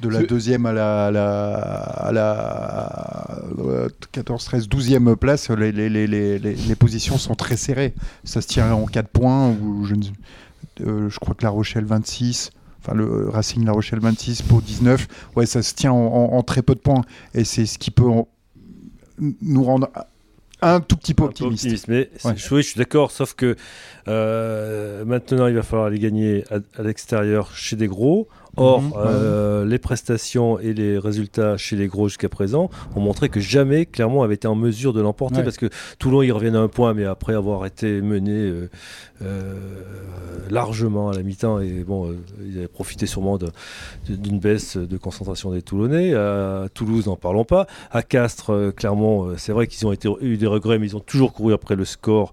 de 0.00 0.08
la 0.08 0.20
deuxième 0.28 0.64
à 0.64 0.72
la, 0.72 1.06
à 1.08 1.10
la, 1.10 1.52
à 2.08 2.10
la 2.12 3.42
euh, 3.58 3.88
14, 4.12 4.42
13, 4.44 4.66
12e 4.68 5.14
place, 5.14 5.50
les, 5.50 5.72
les, 5.72 5.90
les, 5.90 6.38
les, 6.38 6.74
positions 6.74 7.18
sont 7.18 7.34
très 7.34 7.58
serrées. 7.58 7.92
Ça 8.24 8.40
se 8.40 8.46
tient 8.48 8.72
en 8.72 8.86
4 8.86 9.08
points, 9.08 9.50
ou 9.50 9.84
je, 9.84 9.94
euh, 10.86 11.10
je 11.10 11.18
crois 11.18 11.34
que 11.34 11.42
La 11.44 11.50
Rochelle 11.50 11.84
26, 11.84 12.50
enfin 12.82 12.94
le 12.96 13.28
Racing 13.28 13.62
La 13.66 13.72
Rochelle 13.72 13.98
26, 14.00 14.40
Pau 14.42 14.62
19, 14.62 15.06
ouais, 15.36 15.44
ça 15.44 15.60
se 15.62 15.74
tient 15.74 15.92
en, 15.92 15.98
en- 15.98 16.32
en 16.38 16.42
très 16.42 16.62
peu 16.62 16.74
de 16.74 16.80
points. 16.80 17.02
Et 17.34 17.44
c'est 17.44 17.66
ce 17.66 17.76
qui 17.78 17.90
peut 17.90 18.08
en- 18.08 18.26
nous 19.42 19.64
rendre 19.64 19.90
un 20.62 20.80
tout 20.80 20.96
petit 20.96 21.14
peu 21.14 21.24
optimiste. 21.24 21.64
optimiste, 21.64 21.88
mais 21.88 22.10
Ouais. 22.24 22.32
oui, 22.50 22.62
je 22.62 22.68
suis 22.68 22.78
d'accord, 22.78 23.10
sauf 23.10 23.34
que 23.34 23.56
euh, 24.08 25.04
maintenant 25.04 25.46
il 25.46 25.54
va 25.54 25.62
falloir 25.62 25.90
les 25.90 25.98
gagner 25.98 26.44
à, 26.50 26.56
à 26.78 26.82
l'extérieur 26.82 27.54
chez 27.54 27.76
des 27.76 27.86
gros. 27.88 28.28
Or, 28.56 28.82
Mhm. 28.82 28.92
euh, 28.96 29.64
les 29.64 29.78
prestations 29.78 30.58
et 30.58 30.74
les 30.74 30.98
résultats 30.98 31.56
chez 31.56 31.76
les 31.76 31.86
gros 31.86 32.08
jusqu'à 32.08 32.28
présent 32.28 32.68
ont 32.96 33.00
montré 33.00 33.28
que 33.28 33.38
jamais 33.40 33.86
Clermont 33.86 34.22
avait 34.22 34.34
été 34.34 34.48
en 34.48 34.54
mesure 34.56 34.92
de 34.92 35.00
l'emporter 35.00 35.38
Ouais. 35.38 35.44
parce 35.44 35.56
que 35.56 35.66
Toulon 35.98 36.22
ils 36.22 36.32
reviennent 36.32 36.56
à 36.56 36.60
un 36.60 36.68
point, 36.68 36.92
mais 36.92 37.04
après 37.04 37.34
avoir 37.34 37.64
été 37.64 38.00
mené 38.00 38.32
euh, 38.32 38.68
euh, 39.22 39.54
largement 40.50 41.10
à 41.10 41.14
la 41.14 41.22
mi-temps 41.22 41.60
et 41.60 41.84
bon, 41.84 42.12
ils 42.44 42.58
avaient 42.58 42.66
profité 42.68 43.06
sûrement 43.06 43.38
d'une 44.08 44.38
baisse 44.38 44.76
de 44.76 44.96
concentration 44.96 45.52
des 45.52 45.62
Toulonnais. 45.62 46.14
À 46.14 46.66
Toulouse, 46.74 47.06
n'en 47.06 47.16
parlons 47.16 47.44
pas. 47.44 47.66
À 47.92 48.02
Castres, 48.02 48.72
Clermont, 48.76 49.34
c'est 49.36 49.52
vrai 49.52 49.66
qu'ils 49.68 49.86
ont 49.86 49.92
été, 49.92 50.08
eu 50.20 50.36
des 50.36 50.46
regrets, 50.46 50.78
mais 50.78 50.86
ils 50.86 50.96
ont 50.96 51.00
toujours 51.00 51.32
couru 51.32 51.52
après 51.52 51.76
le 51.76 51.84
score 51.84 52.32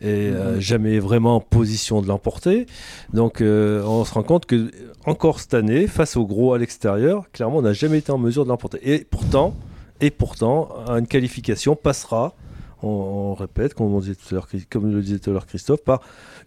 et 0.00 0.30
jamais 0.58 0.98
vraiment 1.00 1.36
en 1.36 1.40
position 1.40 2.02
de 2.02 2.06
l'emporter. 2.06 2.66
Donc 3.12 3.38
on 3.42 4.04
se 4.04 4.14
rend 4.14 4.22
compte 4.22 4.46
que 4.46 4.70
encore 5.06 5.40
cette 5.40 5.54
année, 5.56 5.86
face 5.88 6.16
aux 6.16 6.26
gros 6.26 6.54
à 6.54 6.58
l'extérieur, 6.58 7.24
Clermont 7.32 7.62
n'a 7.62 7.72
jamais 7.72 7.98
été 7.98 8.12
en 8.12 8.18
mesure 8.18 8.44
de 8.44 8.50
l'emporter. 8.50 8.78
Et 8.82 9.04
pourtant, 9.04 9.54
et 10.00 10.10
pourtant, 10.10 10.68
une 10.88 11.06
qualification 11.08 11.74
passera. 11.74 12.34
On, 12.82 12.88
on 12.88 13.34
répète, 13.34 13.72
comme, 13.74 13.92
on 13.94 14.00
disait 14.00 14.14
tout 14.14 14.28
à 14.30 14.34
l'heure, 14.34 14.48
comme 14.70 14.92
le 14.92 15.00
disait 15.00 15.18
tout 15.18 15.30
à 15.30 15.32
l'heure 15.32 15.46
Christophe, 15.46 15.82
par 15.82 16.00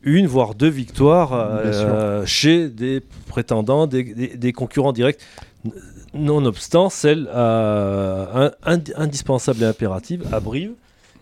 une 0.03 0.27
voire 0.27 0.53
deux 0.55 0.69
victoires 0.69 1.33
euh, 1.33 2.23
chez 2.25 2.69
des 2.69 3.01
prétendants, 3.27 3.87
des, 3.87 4.03
des- 4.03 4.37
des 4.37 4.53
concurrents 4.53 4.93
directs, 4.93 5.19
nonobstant 6.13 6.89
celle 6.89 7.27
euh, 7.33 8.49
indispensable 8.95 9.63
et 9.63 9.65
impérative 9.65 10.23
à 10.31 10.39
Brive 10.39 10.71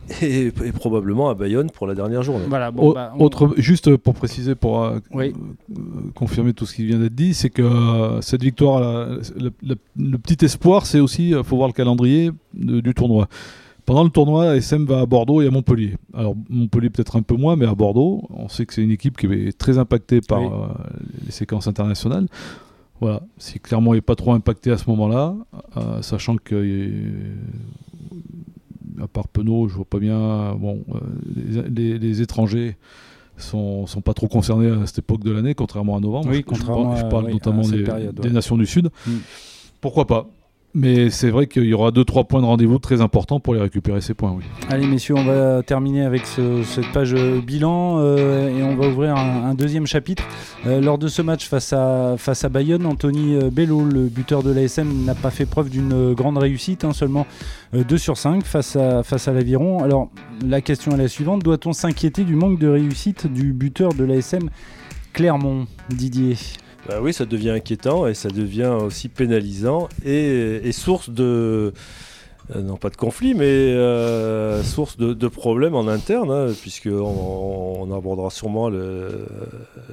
et, 0.22 0.48
et 0.48 0.72
probablement 0.72 1.30
à 1.30 1.34
Bayonne 1.34 1.70
pour 1.72 1.88
la 1.88 1.96
dernière 1.96 2.24
journée. 2.24 2.46
Voilà, 2.48 2.72
bon, 2.72 2.94
bah, 2.94 3.14
on- 3.18 3.26
Autre, 3.26 3.54
juste 3.58 3.96
pour 3.98 4.14
préciser, 4.14 4.56
pour 4.56 4.84
euh, 4.84 5.00
Oui. 5.14 5.34
euh, 5.72 5.80
confirmer 6.16 6.54
tout 6.54 6.66
ce 6.66 6.74
qui 6.76 6.86
vient 6.86 7.00
d'être 7.00 7.16
dit, 7.16 7.34
c'est 7.34 7.50
que 7.50 7.62
euh, 7.62 8.22
cette 8.22 8.42
victoire, 8.44 8.80
la- 8.80 9.76
le, 9.98 10.18
petit 10.18 10.44
espoir, 10.46 10.86
c'est 10.86 11.00
aussi, 11.00 11.30
il 11.32 11.44
faut 11.44 11.58
voir 11.58 11.68
le 11.68 11.74
calendrier 11.74 12.32
de- 12.54 12.80
du 12.80 12.94
tournoi. 12.94 13.28
Pendant 13.86 14.04
le 14.04 14.10
tournoi, 14.10 14.58
SM 14.58 14.86
va 14.86 15.00
à 15.00 15.06
Bordeaux 15.06 15.42
et 15.42 15.48
à 15.48 15.52
Montpellier. 15.52 15.96
Alors 16.14 16.36
Montpellier 16.50 16.90
peut-être 16.90 17.16
un 17.16 17.22
peu 17.22 17.36
moins, 17.36 17.56
mais 17.56 17.66
à 17.66 17.74
Bordeaux, 17.74 18.24
on 18.32 18.50
sait 18.50 18.66
que 18.66 18.74
c'est 18.74 18.82
une 18.84 18.92
équipe 18.92 19.16
qui 19.18 19.28
est 19.28 19.58
très 19.58 19.78
impactée 19.78 20.20
par 20.20 20.42
Oui. 20.42 20.48
euh, 20.48 20.68
les 21.26 21.32
séquences 21.32 21.68
internationales. 21.68 22.28
Voilà, 23.00 23.22
si 23.38 23.60
Clermont 23.60 23.94
n'est 23.94 24.02
pas 24.02 24.16
trop 24.16 24.34
impacté 24.34 24.72
à 24.72 24.78
ce 24.78 24.90
moment-là, 24.90 25.36
euh, 25.78 26.02
sachant 26.02 26.36
que 26.36 26.56
euh, 26.56 27.36
à 29.02 29.08
part 29.08 29.28
Penaud, 29.28 29.68
je 29.70 29.76
vois 29.76 29.86
pas 29.86 30.00
bien. 30.00 30.56
Bon, 30.56 30.84
euh, 30.94 31.00
les, 31.36 31.70
les- 31.94 32.00
les 32.00 32.22
étrangers 32.22 32.78
sont, 33.38 33.86
sont 33.88 34.02
pas 34.02 34.14
trop 34.14 34.28
concernés 34.28 34.70
à 34.70 34.86
cette 34.88 35.00
époque 35.00 35.24
de 35.24 35.32
l'année, 35.32 35.54
contrairement 35.54 35.96
à 35.96 36.00
novembre. 36.00 36.28
Oui, 36.30 36.36
je, 36.38 36.40
je 36.40 36.46
contrairement 36.46 36.86
parle, 36.86 36.98
je 37.00 37.06
à- 37.06 37.10
parle 37.10 37.26
oui, 37.26 37.34
notamment 37.34 37.68
à 37.68 37.72
des, 37.72 37.84
période, 37.84 38.16
des 38.16 38.28
ouais. 38.30 38.34
nations 38.34 38.58
du 38.58 38.66
Sud. 38.66 38.90
Mm. 39.06 39.12
Pourquoi 39.82 40.08
pas? 40.08 40.28
Mais 40.74 41.10
c'est 41.10 41.32
vrai 41.32 41.48
qu'il 41.48 41.64
y 41.64 41.74
aura 41.74 41.90
2-3 41.90 42.28
points 42.28 42.42
de 42.42 42.46
rendez-vous 42.46 42.78
très 42.78 43.02
importants 43.02 43.40
pour 43.40 43.56
les 43.56 43.62
récupérer 43.62 44.00
ces 44.00 44.14
points. 44.14 44.38
Allez 44.70 44.86
messieurs, 44.86 45.16
on 45.16 45.24
va 45.24 45.64
terminer 45.64 46.04
avec 46.04 46.26
ce- 46.28 46.62
cette 46.64 46.92
page 46.92 47.16
euh, 47.16 47.42
bilan 47.42 47.98
euh, 48.00 48.56
et 48.56 48.62
on 48.62 48.76
va 48.76 48.88
ouvrir 48.90 49.16
un, 49.16 49.56
deuxième 49.56 49.88
chapitre. 49.88 50.24
Euh, 50.68 50.80
lors 50.80 51.00
de 51.00 51.08
ce 51.08 51.24
match 51.24 51.48
face 51.48 51.74
à, 51.74 52.16
Bayonne, 52.50 52.86
Anthony 52.86 53.40
Bello, 53.52 53.86
le 53.86 54.04
buteur 54.08 54.44
de 54.44 54.52
l'ASM, 54.52 55.06
n'a 55.06 55.16
pas 55.16 55.32
fait 55.32 55.46
preuve 55.48 55.70
d'une 55.70 56.14
grande 56.14 56.38
réussite, 56.38 56.84
hein, 56.84 56.94
seulement 56.94 57.26
euh, 57.74 57.84
2 57.84 57.98
sur 57.98 58.18
5 58.18 58.44
face 58.46 58.76
à, 58.76 59.02
face 59.02 59.28
à 59.28 59.34
l'Aviron. 59.34 59.84
Alors 59.84 60.10
la 60.46 60.62
question 60.62 60.92
est 60.92 60.98
la 60.98 61.08
suivante, 61.08 61.42
doit-on 61.44 61.74
s'inquiéter 61.74 62.24
du 62.24 62.36
manque 62.36 62.60
de 62.60 62.68
réussite 62.68 63.26
du 63.26 63.52
buteur 63.54 63.94
de 63.94 64.04
l'ASM 64.04 64.50
Clermont, 65.14 65.66
Didier? 65.90 66.36
Bah 66.88 67.00
oui, 67.02 67.14
ça 67.14 67.26
devient 67.26 67.50
inquiétant 67.52 68.08
et 68.08 68.14
ça 68.14 68.30
devient 68.30 68.74
aussi 68.82 69.10
pénalisant 69.10 69.90
et, 70.06 70.62
et 70.64 70.72
source 70.72 71.10
de. 71.10 71.74
euh, 72.56 72.62
non 72.62 72.78
pas 72.78 72.90
de 72.90 72.96
conflit, 72.96 73.34
mais 73.34 73.44
euh, 73.46 74.64
source 74.64 74.96
de, 74.96 75.14
de 75.14 75.28
problèmes 75.28 75.76
en 75.76 75.88
interne, 75.90 76.32
hein, 76.32 76.48
puisque 76.62 76.88
on, 76.90 77.76
on 77.82 77.94
abordera 77.94 78.30
sûrement 78.30 78.70
le- 78.70 79.26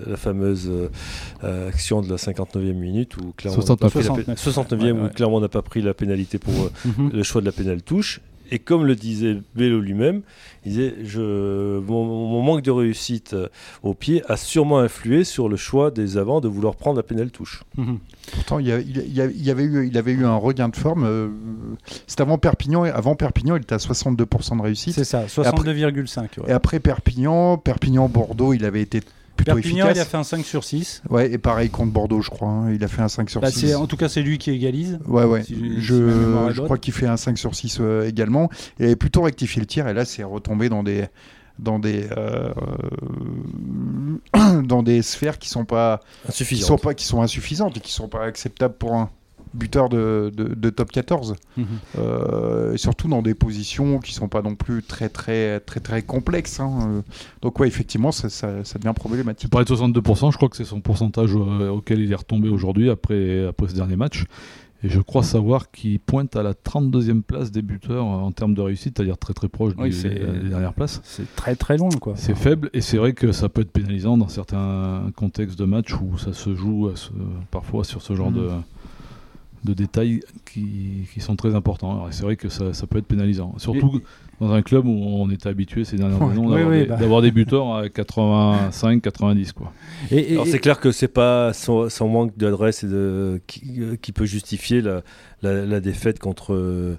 la 0.07 0.17
fameuse 0.17 0.71
euh, 1.43 1.69
action 1.69 2.01
de 2.01 2.09
la 2.09 2.15
59e 2.17 2.75
minute 2.75 3.17
où 3.17 3.33
Clermont 3.37 3.59
n'a 3.59 3.77
pas 3.77 3.89
69. 3.89 4.15
pris 4.15 4.27
la 4.29 4.35
pé- 4.35 4.41
69e 4.41 4.83
Ouais, 4.83 4.91
où 4.93 5.03
ouais. 5.05 5.11
Clermont 5.13 5.41
n'a 5.41 5.49
pas 5.49 5.63
pris 5.63 5.83
la 5.83 5.95
pénalité 5.95 6.39
pour 6.39 6.55
Mhm. 6.85 7.11
le 7.13 7.23
choix 7.25 7.41
de 7.41 7.47
la 7.47 7.53
pénale 7.53 7.83
touche. 7.83 8.21
Et 8.51 8.59
comme 8.59 8.85
le 8.85 8.95
disait 8.95 9.39
Bello 9.55 9.81
lui-même, 9.81 10.23
il 10.65 10.73
disait 10.73 10.95
je, 11.05 11.79
mon, 11.81 12.05
mon 12.05 12.43
manque 12.43 12.63
de 12.63 12.71
réussite 12.71 13.33
euh, 13.35 13.49
au 13.83 13.95
pied 13.95 14.23
a 14.29 14.37
sûrement 14.37 14.79
influé 14.79 15.25
sur 15.25 15.49
le 15.49 15.57
choix 15.57 15.91
des 15.91 16.17
avants 16.19 16.41
de 16.41 16.49
vouloir 16.49 16.77
prendre 16.77 16.97
la 16.97 17.03
pénale 17.03 17.31
touche. 17.31 17.65
Mhm. 17.77 17.99
Pourtant, 18.33 18.59
il 18.59 18.67
y, 18.69 18.73
a- 18.73 18.81
il 18.81 18.97
y 18.97 19.01
a- 19.01 19.05
il 19.05 19.15
y 19.15 19.21
a- 19.21 19.27
il 19.27 19.43
y 19.45 19.51
avait 19.51 19.65
eu, 19.65 19.87
il 19.87 19.97
avait 19.99 20.13
eu 20.13 20.25
un 20.25 20.37
regain 20.37 20.69
de 20.69 20.77
forme. 20.77 21.05
euh, 21.05 21.29
C'était 22.07 22.23
avant 22.23 22.39
Perpignan. 22.39 22.85
Avant 22.85 23.15
Perpignan, 23.17 23.57
il 23.57 23.63
était 23.63 23.75
à 23.75 23.79
62% 23.79 24.57
de 24.57 24.63
réussite. 24.63 24.95
C'est 24.95 25.05
ça, 25.05 25.27
62,5. 25.29 26.39
ouais. 26.39 26.45
Et 26.51 26.53
après 26.53 26.81
Perpignan, 26.81 27.57
Perpignan-Bordeaux, 27.59 28.53
il 28.55 28.65
avait 28.65 28.83
été 28.83 29.01
plutôt 29.37 29.53
Perpignan, 29.55 29.87
il 29.87 29.89
a 29.89 29.91
efficace. 29.93 30.09
fait 30.09 30.17
un 30.17 30.25
5 30.25 30.45
sur 30.45 30.65
6. 30.65 31.03
Ouais, 31.11 31.31
et 31.33 31.39
pareil 31.39 31.71
contre 31.71 31.93
Bordeaux, 31.93 32.21
je 32.23 32.31
crois. 32.31 32.49
hein, 32.49 32.73
Il 32.73 32.83
a 32.85 32.89
fait 32.89 33.03
un 33.03 33.09
5 33.09 33.29
sur 33.31 33.41
Bah, 33.41 33.51
6. 33.51 33.61
c'est- 33.69 33.75
en 33.75 33.87
tout 33.87 33.97
cas, 33.97 34.09
c'est 34.09 34.23
lui 34.23 34.39
qui 34.39 34.51
égalise. 34.51 34.99
Ouais, 35.07 35.25
ouais. 35.25 35.43
Si- 35.43 35.81
je 35.81 35.95
je 35.95 36.57
bonne. 36.57 36.65
crois 36.65 36.79
qu'il 36.79 36.93
fait 36.95 37.07
un 37.07 37.17
5 37.17 37.37
sur 37.39 37.55
6 37.55 37.79
euh, 37.81 38.07
également. 38.09 38.49
Il 38.79 38.87
avait 38.87 38.97
plutôt 38.97 39.23
rectifié 39.23 39.61
le 39.61 39.67
tir 39.67 39.89
et 39.89 39.95
là, 39.95 40.05
c'est 40.05 40.23
retombé 40.25 40.69
dans 40.69 40.83
des 40.83 41.07
dans 41.59 41.79
des 41.79 42.09
euh, 42.17 42.53
dans 44.65 44.83
des 44.83 45.03
sphères 45.03 45.39
qui 45.39 45.49
sont 45.49 45.65
pas 45.65 46.01
qui 46.33 46.57
sont 46.57 46.79
pas 46.79 46.95
qui 46.95 47.05
sont 47.05 47.23
insuffisantes 47.23 47.77
et 47.77 47.81
qui 47.81 47.93
sont 47.93 48.09
pas 48.09 48.25
acceptables 48.25 48.75
pour 48.75 48.95
un 48.95 49.11
buteur 49.55 49.89
de, 49.89 50.33
de, 50.37 50.55
de 50.55 50.71
top 50.71 50.91
14 50.93 51.35
Mhm. 51.57 51.65
Euh, 51.99 52.73
et 52.75 52.79
surtout 52.79 53.09
dans 53.09 53.23
des 53.23 53.35
positions 53.35 53.99
qui 54.01 54.13
sont 54.13 54.29
pas 54.29 54.43
non 54.43 54.55
plus 54.55 54.83
très 54.83 55.09
très 55.09 55.61
très 55.61 55.81
très 55.81 56.03
complexes 56.03 56.61
hein. 56.61 57.03
Donc 57.43 57.59
ouais 57.61 57.69
effectivement 57.69 58.13
ça, 58.13 58.29
ça, 58.29 58.65
ça 58.65 58.79
devient 58.79 58.93
Tu 58.95 59.01
problématique 59.01 59.51
parlais 59.51 59.65
de 59.65 59.75
62%, 59.75 60.33
je 60.33 60.37
crois 60.37 60.49
que 60.49 60.57
c'est 60.57 60.65
son 60.65 60.81
pourcentage 60.81 61.31
euh, 61.35 61.69
auquel 61.71 62.01
il 62.01 62.11
est 62.13 62.17
retombé 62.17 62.49
aujourd'hui 62.49 62.91
après, 62.91 63.47
après 63.47 63.69
ce 63.69 63.75
dernier 63.75 63.97
match. 63.97 64.25
Et 64.83 64.91
je 64.91 65.01
crois 65.01 65.23
savoir 65.23 65.71
qu'il 65.71 65.99
pointe 65.99 66.37
à 66.37 66.43
la 66.43 66.53
32e 66.53 67.23
place 67.23 67.51
des 67.51 67.63
buteurs 67.63 68.05
en 68.05 68.31
termes 68.33 68.53
de 68.53 68.61
réussite, 68.61 68.95
c'est-à-dire 68.99 69.17
très 69.17 69.33
très 69.33 69.49
proche 69.49 69.73
Oui, 69.79 69.89
des, 69.89 70.11
des 70.11 70.49
dernières 70.51 70.75
places. 70.75 71.01
C'est 71.05 71.35
très 71.37 71.57
très 71.57 71.79
loin, 71.79 71.89
quoi. 72.03 72.13
C'est 72.17 72.35
faible 72.37 72.69
et 72.75 72.83
c'est 72.83 72.99
vrai 72.99 73.15
que 73.15 73.33
ça 73.33 73.49
peut 73.49 73.63
être 73.63 73.71
pénalisant 73.73 74.19
dans 74.19 74.29
certains 74.29 75.05
contextes 75.17 75.59
de 75.59 75.65
match 75.65 75.95
où 75.95 76.19
ça 76.19 76.35
se 76.35 76.55
joue 76.55 76.89
à 76.93 76.97
ce- 76.97 77.09
parfois 77.51 77.85
sur 77.85 78.03
ce 78.03 78.15
genre 78.15 78.31
Mhm. 78.31 78.37
de, 78.37 78.49
de 79.65 79.73
détails 79.75 80.21
qui, 80.45 81.07
qui 81.13 81.21
sont 81.21 81.37
très 81.37 81.55
importants. 81.55 81.93
Alors, 81.93 82.09
C'est 82.13 82.23
vrai 82.23 82.37
que 82.37 82.49
ça, 82.49 82.73
ça 82.75 82.87
peut 82.87 82.99
être 82.99 83.07
pénalisant, 83.07 83.55
surtout 83.59 84.01
dans 84.41 84.53
un 84.53 84.63
club 84.63 84.85
où 84.87 84.91
on 84.91 85.31
était 85.31 85.49
habitué 85.49 85.85
ces 85.85 85.97
dernières 85.97 86.21
années 86.23 86.39
Oui, 86.39 86.51
d'avoir 86.51 86.69
oui, 86.69 86.79
des, 86.81 86.87
bah. 86.87 86.97
d'avoir 86.97 87.23
des 87.23 87.31
buteurs 87.31 87.75
à 87.77 87.87
85-90 87.87 89.53
quoi. 89.53 89.73
Et, 90.11 90.31
et- 90.31 90.33
Alors 90.33 90.47
c'est 90.47 90.59
clair 90.59 90.81
que 90.81 90.93
c'est 90.93 91.09
pas 91.09 91.53
son, 91.53 91.89
son 91.89 92.09
manque 92.09 92.37
d'adresse 92.37 92.85
et 92.85 92.89
de, 92.89 93.41
qui, 93.47 93.81
euh, 93.81 93.97
qui 93.97 94.13
peut 94.13 94.25
justifier 94.27 94.81
la, 94.83 95.03
la- 95.43 95.65
la 95.65 95.81
défaite 95.81 96.19
contre 96.19 96.53
euh, 96.55 96.99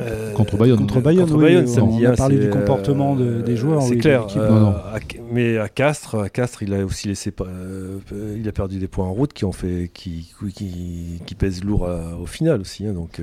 euh, 0.00 0.32
Contre 0.32 0.56
Bayonne. 0.56 0.78
Contre 0.78 1.00
Bayonne, 1.00 1.24
contre 1.24 1.36
oui, 1.36 1.44
Bayonne 1.44 1.64
on 1.64 1.72
samedi, 1.74 2.06
a 2.06 2.12
parlé 2.12 2.38
du 2.38 2.50
comportement 2.50 3.16
de- 3.16 3.24
euh, 3.24 3.42
des 3.42 3.56
joueurs, 3.56 3.82
C'est 3.82 3.90
oui, 3.94 3.98
clair. 3.98 4.26
euh, 4.36 4.50
Non, 4.50 4.60
non. 4.60 4.68
à- 4.68 4.98
mais 5.32 5.56
à 5.58 5.68
Castres, 5.68 6.16
à 6.16 6.28
Castres, 6.28 6.62
il 6.62 6.74
a 6.74 6.84
aussi 6.84 7.08
laissé, 7.08 7.32
euh, 7.40 7.98
il 8.38 8.46
a 8.48 8.52
perdu 8.52 8.78
des 8.78 8.88
points 8.88 9.06
en 9.06 9.12
route 9.12 9.32
qui 9.32 9.44
ont 9.44 9.52
fait, 9.52 9.90
qui, 9.94 10.32
qui, 10.54 11.20
qui 11.24 11.34
pèsent 11.34 11.64
lourd 11.64 11.86
à- 11.88 12.16
au 12.20 12.26
final 12.26 12.60
aussi. 12.60 12.86
hein, 12.86 12.92
donc 12.92 13.20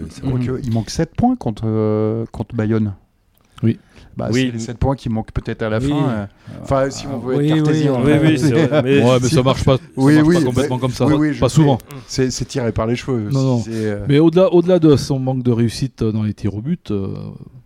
il 0.64 0.74
manque 0.74 0.90
7 0.90 1.16
points 1.16 1.36
contre, 1.36 1.64
euh, 1.66 2.26
contre 2.32 2.56
Bayonne. 2.56 2.94
Oui. 3.64 3.80
Bah, 4.16 4.30
Oui. 4.32 4.42
c'est 4.46 4.52
les 4.52 4.60
7 4.60 4.78
points 4.78 4.96
qui 4.96 5.10
manquent 5.10 5.32
peut-être 5.32 5.64
à 5.64 5.70
la 5.70 5.80
Oui. 5.80 5.90
fin. 5.90 6.10
euh. 6.10 6.26
Enfin, 6.62 6.90
si 6.92 7.08
on 7.08 7.18
veut 7.18 7.38
oui, 7.38 7.50
être 7.50 7.56
cartésien. 7.64 7.94
on 7.94 8.04
Oui, 8.06 8.12
vrai. 8.14 8.82
Mais, 8.84 9.04
ouais, 9.04 9.18
mais 9.22 9.28
ça 9.28 9.42
marche 9.42 9.64
pas, 9.66 9.78
ça 9.78 9.84
Oui, 9.98 10.16
marche 10.16 10.28
oui, 10.28 10.36
pas 10.36 10.44
complètement 10.44 10.76
mais- 10.76 10.82
comme 10.82 10.92
ça, 10.92 11.06
oui, 11.08 11.14
oui, 11.18 11.34
je 11.34 11.40
pas 11.40 11.50
souvent. 11.50 11.80
C'est 12.08 12.30
tiré 12.48 12.72
par 12.72 12.86
les 12.86 12.96
cheveux. 12.96 13.30
Non, 13.32 13.42
non. 13.44 13.60
C'est, 13.60 13.72
euh, 13.74 14.06
Mais 14.08 14.20
au-delà, 14.20 14.54
au-delà 14.54 14.78
de 14.78 14.96
son 14.98 15.18
manque 15.18 15.42
de 15.42 15.52
réussite 15.52 16.04
dans 16.04 16.22
les 16.24 16.34
tirs 16.36 16.54
au 16.54 16.62
but, 16.62 16.92
euh, 16.92 17.08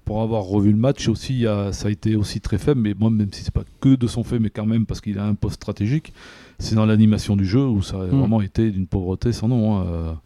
pour 0.06 0.22
avoir 0.22 0.44
revu 0.44 0.72
le 0.72 0.78
match 0.78 1.10
aussi, 1.10 1.46
ça 1.74 1.88
a 1.90 1.92
été 1.92 2.16
aussi 2.16 2.40
très 2.40 2.58
faible. 2.58 2.80
Mais 2.80 2.94
moi, 2.98 3.10
même 3.10 3.28
si 3.34 3.44
c'est 3.44 3.54
pas 3.54 3.64
que 3.82 3.96
de 3.96 4.08
son 4.08 4.24
fait, 4.24 4.40
mais 4.40 4.50
quand 4.50 4.66
même 4.66 4.86
parce 4.86 5.02
qu'il 5.02 5.20
a 5.20 5.26
un 5.26 5.34
poste 5.36 5.56
stratégique, 5.56 6.14
c'est 6.60 6.76
dans 6.76 6.86
l'animation 6.86 7.36
du 7.36 7.46
jeu 7.46 7.66
où 7.66 7.82
ça 7.82 7.98
a 7.98 8.06
Mm. 8.06 8.20
vraiment 8.20 8.42
été 8.42 8.72
d'une 8.72 8.88
pauvreté 8.88 9.34
sans 9.34 9.50
nom. 9.50 9.80
hein. 9.82 10.18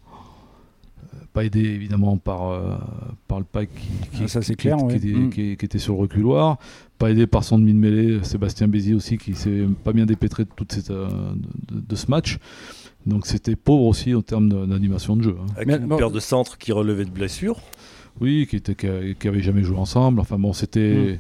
Pas 1.33 1.45
aidé 1.45 1.61
évidemment 1.61 2.17
par, 2.17 2.49
euh, 2.49 2.75
par 3.27 3.39
le 3.39 3.45
pack 3.45 3.69
qui, 3.73 4.17
qui- 4.17 4.23
Ah, 4.25 4.27
ça, 4.27 4.41
c'est 4.41 4.53
qui- 4.55 4.63
clair, 4.63 4.77
qui 4.77 4.83
ouais. 4.83 4.95
était, 4.97 5.29
qui- 5.31 5.57
qui 5.57 5.65
était 5.65 5.77
sur 5.79 5.93
le 5.93 5.99
reculoir. 6.01 6.57
Pas 6.97 7.09
aidé 7.09 7.25
par 7.25 7.43
son 7.45 7.57
demi 7.57 7.73
de 7.73 7.77
mêlée, 7.79 8.19
Sébastien 8.23 8.67
Bézier 8.67 8.93
aussi, 8.93 9.17
qui 9.17 9.33
s'est 9.33 9.63
pas 9.83 9.93
bien 9.93 10.05
dépêtré 10.05 10.43
de, 10.43 10.49
toute 10.55 10.71
cette, 10.73 10.91
euh, 10.91 11.07
de, 11.71 11.95
ce 11.95 12.11
match. 12.11 12.37
Donc 13.05 13.25
c'était 13.27 13.55
pauvre 13.55 13.85
aussi 13.85 14.13
en 14.13 14.21
termes 14.21 14.49
d'animation 14.67 15.15
de 15.15 15.23
jeu. 15.23 15.35
hein. 15.41 15.45
avec 15.55 15.67
Mais 15.67 15.77
une 15.77 15.87
bon- 15.87 15.97
paire 15.97 16.11
de 16.11 16.19
centres 16.19 16.57
qui 16.57 16.71
relevait 16.73 17.05
de 17.05 17.09
blessures. 17.11 17.59
Oui, 18.19 18.45
qui 18.49 18.57
était 18.57 18.75
qui, 18.75 19.41
jamais 19.41 19.63
joué 19.63 19.77
ensemble. 19.77 20.19
Enfin 20.19 20.37
bon, 20.37 20.51
c'était 20.53 21.13
Mm. 21.15 21.19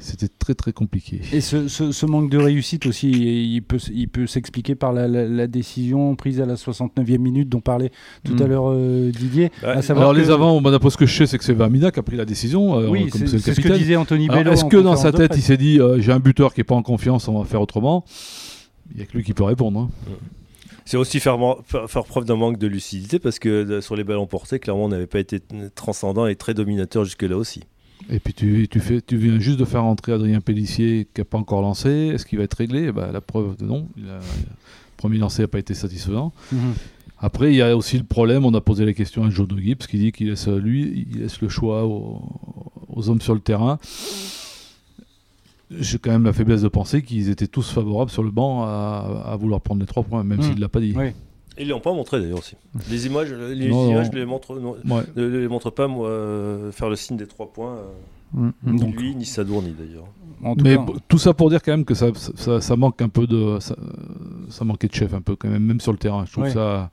C'était 0.00 0.28
très 0.28 0.54
très 0.54 0.72
compliqué. 0.72 1.20
Et 1.32 1.40
ce, 1.40 1.68
ce- 1.68 1.92
ce 1.92 2.06
manque 2.06 2.30
de 2.30 2.38
réussite 2.38 2.86
aussi, 2.86 3.10
il 3.10 3.60
peut, 3.62 3.78
il 3.92 4.08
peut 4.08 4.26
s'expliquer 4.26 4.74
par 4.74 4.92
la, 4.92 5.06
la- 5.06 5.26
la 5.28 5.46
décision 5.46 6.16
prise 6.16 6.40
à 6.40 6.46
la 6.46 6.54
69e 6.56 7.18
minute 7.18 7.48
dont 7.48 7.60
parlait 7.60 7.92
tout 8.24 8.34
à 8.42 8.46
l'heure 8.46 8.70
euh, 8.70 9.10
Didier. 9.12 9.52
À 9.62 9.82
savoir 9.82 10.04
Alors 10.08 10.12
les 10.12 10.22
que- 10.24 10.60
bah, 10.62 10.70
d'après 10.70 10.90
ce 10.90 10.96
que 10.96 11.06
je 11.06 11.14
sais, 11.16 11.26
c'est 11.26 11.38
que 11.38 11.44
c'est 11.44 11.52
Vamina 11.52 11.90
qui 11.90 12.00
a 12.00 12.02
pris 12.02 12.16
la 12.16 12.24
décision, 12.24 12.78
euh, 12.80 12.88
Oui, 12.88 13.08
c'est 13.12 13.26
ce 13.26 13.60
que 13.60 13.72
disait 13.76 13.96
Anthony 13.96 14.28
Bello. 14.28 14.50
Est-ce 14.52 14.64
que 14.64 14.76
dans 14.78 14.96
sa 14.96 15.12
tête, 15.12 15.32
il 15.36 15.42
s'est 15.42 15.56
dit 15.56 15.78
euh, 15.80 16.00
j'ai 16.00 16.12
un 16.12 16.18
buteur 16.20 16.52
qui 16.54 16.60
est 16.62 16.64
pas 16.64 16.74
en 16.74 16.82
confiance, 16.82 17.28
on 17.28 17.38
va 17.38 17.44
faire 17.44 17.60
autrement? 17.60 18.04
Il 18.92 18.96
n'y 18.96 19.02
a 19.02 19.06
que 19.06 19.16
lui 19.16 19.22
qui 19.22 19.34
peut 19.34 19.44
répondre. 19.44 19.80
hein. 19.80 19.88
C'est 20.84 20.96
aussi 20.96 21.20
faire, 21.20 21.38
man- 21.38 21.54
faire- 21.86 22.04
preuve 22.04 22.24
d'un 22.24 22.34
manque 22.34 22.58
de 22.58 22.66
lucidité 22.66 23.18
parce 23.20 23.38
que 23.38 23.80
sur 23.80 23.94
les 23.94 24.02
ballons 24.02 24.26
portés, 24.26 24.58
clairement, 24.58 24.86
on 24.86 24.88
n'avait 24.88 25.06
pas 25.06 25.20
été 25.20 25.38
transcendant 25.76 26.26
et 26.26 26.34
très 26.34 26.54
dominateur 26.54 27.04
jusque-là 27.04 27.36
aussi. 27.36 27.62
Et 28.08 28.18
puis 28.18 28.32
tu, 28.34 28.66
tu, 28.70 28.80
fais, 28.80 29.00
tu 29.00 29.16
viens 29.16 29.38
juste 29.38 29.58
de 29.58 29.64
faire 29.64 29.84
entrer 29.84 30.12
Adrien 30.12 30.40
Pellissier 30.40 31.06
qui 31.14 31.20
n'a 31.20 31.24
pas 31.24 31.38
encore 31.38 31.60
lancé. 31.62 31.90
Est-ce 32.14 32.24
qu'il 32.26 32.38
va 32.38 32.44
être 32.44 32.54
réglé? 32.54 32.90
Bah, 32.92 33.10
La 33.12 33.20
preuve 33.20 33.56
de 33.56 33.64
non. 33.64 33.88
Il 33.96 34.08
a- 34.08 34.18
le 34.18 34.96
premier 34.96 35.18
lancé 35.18 35.42
n'a 35.42 35.48
pas 35.48 35.58
été 35.58 35.74
satisfaisant. 35.74 36.32
Mhm. 36.52 36.58
Après, 37.22 37.52
il 37.52 37.56
y 37.56 37.62
a 37.62 37.76
aussi 37.76 37.98
le 37.98 38.04
problème, 38.04 38.44
on 38.46 38.54
a 38.54 38.60
posé 38.62 38.84
la 38.86 38.94
question 38.94 39.24
à 39.24 39.30
Joe 39.30 39.46
De 39.46 39.56
Gibbs 39.58 39.86
qui 39.86 39.98
dit 39.98 40.10
qu'il 40.12 40.28
laisse, 40.30 40.48
lui, 40.48 41.06
il 41.12 41.20
laisse 41.20 41.40
le 41.42 41.48
choix 41.50 41.84
aux, 41.84 42.22
aux 42.88 43.08
hommes 43.10 43.20
sur 43.20 43.34
le 43.34 43.40
terrain. 43.40 43.78
J'ai 45.70 45.98
quand 45.98 46.10
même 46.10 46.24
la 46.24 46.32
faiblesse 46.32 46.62
de 46.62 46.68
penser 46.68 47.02
qu'ils 47.02 47.28
étaient 47.28 47.46
tous 47.46 47.70
favorables 47.70 48.10
sur 48.10 48.24
le 48.24 48.30
banc 48.30 48.64
à, 48.64 49.24
à 49.26 49.36
vouloir 49.36 49.60
prendre 49.60 49.80
les 49.80 49.86
trois 49.86 50.02
points, 50.02 50.24
même 50.24 50.38
Mm. 50.38 50.42
s'il 50.42 50.54
ne 50.56 50.60
l'a 50.60 50.68
pas 50.68 50.80
dit. 50.80 50.94
Oui. 50.96 51.10
Ils 51.58 51.66
ne 51.66 51.72
l'ont 51.72 51.80
pas 51.80 51.92
montré 51.92 52.20
d'ailleurs 52.20 52.38
aussi. 52.38 52.56
Les 52.90 53.06
images, 53.06 53.32
les 53.32 53.68
Non, 53.68 53.90
images 53.90 54.10
non. 54.10 54.18
les 54.18 54.24
montrent, 54.24 54.58
non, 54.58 54.76
Ouais. 54.88 55.02
ne 55.16 55.26
les 55.26 55.48
montrent 55.48 55.70
pas 55.70 55.88
moi, 55.88 56.08
euh, 56.08 56.72
faire 56.72 56.88
le 56.88 56.96
signe 56.96 57.16
des 57.16 57.26
trois 57.26 57.52
points. 57.52 57.74
euh, 57.76 58.38
mm, 58.40 58.46
mm. 58.62 58.72
ni 58.72 58.80
Donc- 58.80 58.94
lui, 58.96 59.14
ni 59.14 59.24
Sadourni 59.26 59.74
d'ailleurs. 59.78 60.06
En 60.42 60.54
tout 60.56 60.64
Mais 60.64 60.76
cas, 60.76 60.82
b- 60.82 60.96
tout 61.08 61.18
ça 61.18 61.34
pour 61.34 61.50
dire 61.50 61.60
quand 61.62 61.72
même 61.72 61.84
que 61.84 61.92
ça, 61.94 62.06
ça, 62.14 62.60
ça 62.62 62.76
manque 62.76 63.02
un 63.02 63.08
peu 63.10 63.26
de. 63.26 63.58
Ça, 63.60 63.76
ça 64.48 64.64
manquait 64.64 64.88
de 64.88 64.94
chef 64.94 65.12
un 65.12 65.20
peu 65.20 65.36
quand 65.36 65.48
même, 65.48 65.64
même 65.64 65.80
sur 65.80 65.92
le 65.92 65.98
terrain. 65.98 66.24
Je 66.24 66.32
trouve 66.32 66.44
Ouais. 66.44 66.50
ça. 66.50 66.90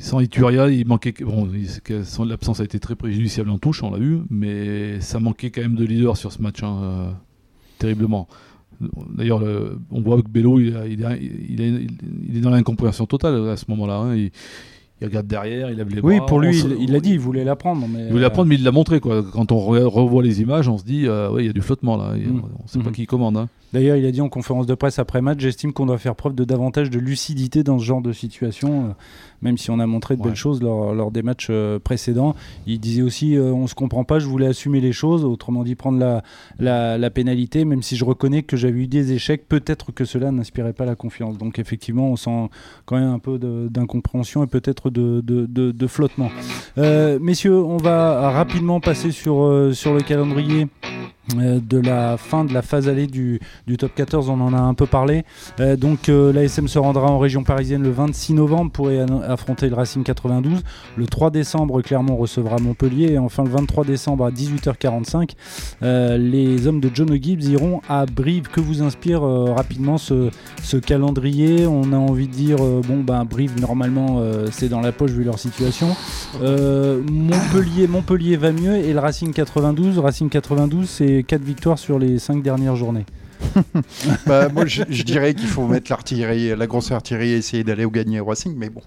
sans 0.00 0.20
Ituria, 0.20 0.68
il 0.70 0.86
manquait. 0.86 1.12
Bon, 1.20 1.46
l'absence 2.24 2.60
a 2.60 2.64
été 2.64 2.80
très 2.80 2.96
préjudiciable 2.96 3.50
en 3.50 3.58
touche, 3.58 3.82
on 3.82 3.90
l'a 3.90 3.98
vu, 3.98 4.20
mais 4.30 5.00
ça 5.00 5.20
manquait 5.20 5.50
quand 5.50 5.60
même 5.60 5.76
de 5.76 5.84
leader 5.84 6.16
sur 6.16 6.32
ce 6.32 6.40
match, 6.40 6.62
hein, 6.62 7.14
terriblement. 7.78 8.26
D'ailleurs, 9.16 9.42
on 9.90 10.00
voit 10.00 10.22
que 10.22 10.28
Bello, 10.28 10.58
il, 10.58 10.74
il, 10.88 12.36
est 12.36 12.40
dans 12.40 12.50
l'incompréhension 12.50 13.06
totale 13.06 13.48
à 13.48 13.56
ce 13.56 13.64
moment-là. 13.68 13.96
Hein. 13.96 14.16
Il, 14.16 14.30
regarde 15.02 15.26
derrière, 15.26 15.70
il 15.70 15.76
lève 15.76 15.88
les 15.88 16.00
bras. 16.00 16.10
Oui, 16.10 16.20
pour 16.26 16.40
lui, 16.40 16.58
il 16.80 16.92
l'a 16.92 17.00
dit, 17.00 17.12
il 17.12 17.20
voulait 17.20 17.44
l'apprendre. 17.44 17.86
Mais 17.88 18.04
il 18.04 18.10
voulait 18.10 18.22
l'apprendre, 18.22 18.48
mais 18.48 18.56
il 18.56 18.64
l'a 18.64 18.72
montré. 18.72 19.00
Quoi. 19.00 19.22
Quand 19.22 19.52
on 19.52 19.58
revoit 19.58 20.22
les 20.22 20.40
images, 20.40 20.68
on 20.68 20.78
se 20.78 20.84
dit, 20.84 21.06
euh, 21.06 21.30
oui, 21.30 21.44
il 21.44 21.46
y 21.46 21.50
a 21.50 21.52
du 21.52 21.62
flottement 21.62 21.96
là. 21.96 22.14
Mm. 22.16 22.42
On 22.58 22.62
ne 22.62 22.68
sait 22.68 22.78
pas 22.78 22.90
mm. 22.90 22.92
qui 22.92 23.06
commande. 23.06 23.36
Hein. 23.36 23.48
D'ailleurs, 23.72 23.96
il 23.96 24.04
a 24.04 24.10
dit 24.10 24.20
en 24.20 24.28
conférence 24.28 24.66
de 24.66 24.74
presse 24.74 24.98
après 24.98 25.20
match, 25.20 25.38
j'estime 25.38 25.72
qu'on 25.72 25.86
doit 25.86 25.98
faire 25.98 26.16
preuve 26.16 26.34
de 26.34 26.44
davantage 26.44 26.90
de 26.90 26.98
lucidité 26.98 27.62
dans 27.62 27.78
ce 27.78 27.84
genre 27.84 28.02
de 28.02 28.12
situation, 28.12 28.68
euh, 28.68 28.92
même 29.42 29.58
si 29.58 29.70
on 29.70 29.78
a 29.78 29.86
montré 29.86 30.16
de 30.16 30.22
belles 30.22 30.34
choses 30.34 30.60
lors, 30.60 31.10
des 31.12 31.22
matchs 31.22 31.48
euh, 31.50 31.78
précédents. 31.78 32.34
Il 32.66 32.80
disait 32.80 33.02
aussi, 33.02 33.36
euh, 33.36 33.52
on 33.52 33.68
se 33.68 33.76
comprend 33.76 34.02
pas, 34.02 34.18
je 34.18 34.26
voulais 34.26 34.48
assumer 34.48 34.80
les 34.80 34.92
choses, 34.92 35.24
autrement 35.24 35.62
dit 35.62 35.76
prendre 35.76 35.98
la, 36.58 36.98
la, 36.98 37.10
pénalité, 37.10 37.64
même 37.64 37.82
si 37.82 37.96
je 37.96 38.04
reconnais 38.04 38.42
que 38.42 38.56
j'avais 38.56 38.80
eu 38.80 38.86
des 38.88 39.12
échecs, 39.12 39.48
peut-être 39.48 39.92
que 39.92 40.04
cela 40.04 40.32
n'inspirait 40.32 40.72
pas 40.72 40.84
la 40.84 40.96
confiance. 40.96 41.38
Donc 41.38 41.60
effectivement, 41.60 42.10
on 42.10 42.16
sent 42.16 42.50
quand 42.86 42.96
même 42.96 43.10
un 43.10 43.18
peu 43.20 43.38
d'incompréhension 43.38 44.42
et 44.42 44.46
peut-être 44.48 44.90
de, 44.90 45.20
de, 45.20 45.46
de, 45.46 45.86
flottement. 45.86 46.30
messieurs, 46.76 47.56
on 47.56 47.76
va 47.76 48.30
rapidement 48.30 48.80
passer 48.80 49.12
sur, 49.12 49.70
sur 49.72 49.94
le 49.94 50.00
calendrier 50.00 50.66
de 51.36 51.78
la 51.78 52.16
fin 52.16 52.44
de 52.44 52.52
la 52.52 52.62
phase 52.62 52.88
allée 52.88 53.06
du, 53.06 53.40
top 53.78 53.94
14, 53.94 54.28
on 54.28 54.40
en 54.40 54.54
a 54.54 54.60
un 54.60 54.74
peu 54.74 54.86
parlé. 54.86 55.24
Euh, 55.60 55.76
donc 55.76 56.08
euh, 56.08 56.32
l'ASM 56.32 56.68
se 56.68 56.78
rendra 56.78 57.10
en 57.10 57.18
région 57.18 57.42
parisienne 57.42 57.82
le 57.82 57.90
26 57.90 58.34
novembre 58.34 58.70
pour 58.70 58.90
affronter 59.26 59.68
le 59.68 59.74
Racing 59.74 60.02
92. 60.02 60.62
Le 60.96 61.06
3 61.06 61.30
décembre, 61.30 61.82
Clermont 61.82 62.16
recevra 62.16 62.58
Montpellier. 62.58 63.12
Et 63.12 63.18
enfin 63.18 63.44
le 63.44 63.50
23 63.50 63.84
décembre 63.84 64.24
à 64.24 64.30
18h45, 64.30 65.30
les 66.18 66.66
hommes 66.66 66.80
de 66.80 66.90
John 66.92 67.10
Gibbs 67.20 67.44
iront 67.44 67.80
à 67.88 68.06
Brive. 68.06 68.48
Que 68.48 68.60
vous 68.60 68.82
inspire 68.82 69.22
rapidement 69.22 69.98
ce, 69.98 70.30
calendrier? 70.84 71.66
On 71.66 71.92
a 71.92 71.96
envie 71.96 72.28
de 72.28 72.32
dire, 72.32 72.58
bon 72.58 73.02
ben 73.02 73.24
Brive 73.24 73.60
normalement 73.60 74.22
c'est 74.50 74.68
dans 74.68 74.80
la 74.80 74.92
poche 74.92 75.10
vu 75.10 75.24
leur 75.24 75.38
situation. 75.38 75.88
Montpellier, 76.40 77.86
Montpellier 77.86 78.36
va 78.36 78.52
mieux 78.52 78.76
et 78.76 78.92
le 78.92 78.98
Racing 78.98 79.32
92, 79.32 79.98
Racing 79.98 80.28
92 80.28 80.88
c'est 80.88 81.19
4 81.22 81.42
victoires 81.42 81.78
sur 81.78 81.98
les 81.98 82.18
5 82.18 82.42
dernières 82.42 82.76
journées. 82.76 83.06
bah, 84.26 84.48
moi, 84.48 84.66
je, 84.66 85.02
dirais 85.02 85.34
qu'il 85.34 85.48
faut 85.48 85.66
mettre 85.66 85.90
l'artillerie, 85.90 86.54
la 86.56 86.66
grosse 86.66 86.90
artillerie 86.92 87.30
et 87.30 87.36
essayer 87.36 87.64
d'aller 87.64 87.84
au 87.84 87.90
gagner 87.90 88.20
au 88.20 88.26
Racing, 88.26 88.54
mais 88.56 88.68
bon, 88.68 88.82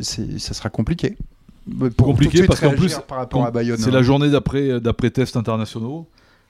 ça 0.00 0.54
sera 0.54 0.70
compliqué. 0.70 1.16
Pour 1.96 2.06
compliqué 2.06 2.46
parce 2.46 2.60
qu'en 2.60 2.70
plus, 2.70 2.96
c'est 2.96 3.90
la 3.90 3.98
hein. 3.98 4.02
journée 4.02 4.30
d'après 4.30 4.80
d'après 4.80 5.10
tests 5.10 5.36
internationaux. 5.36 6.08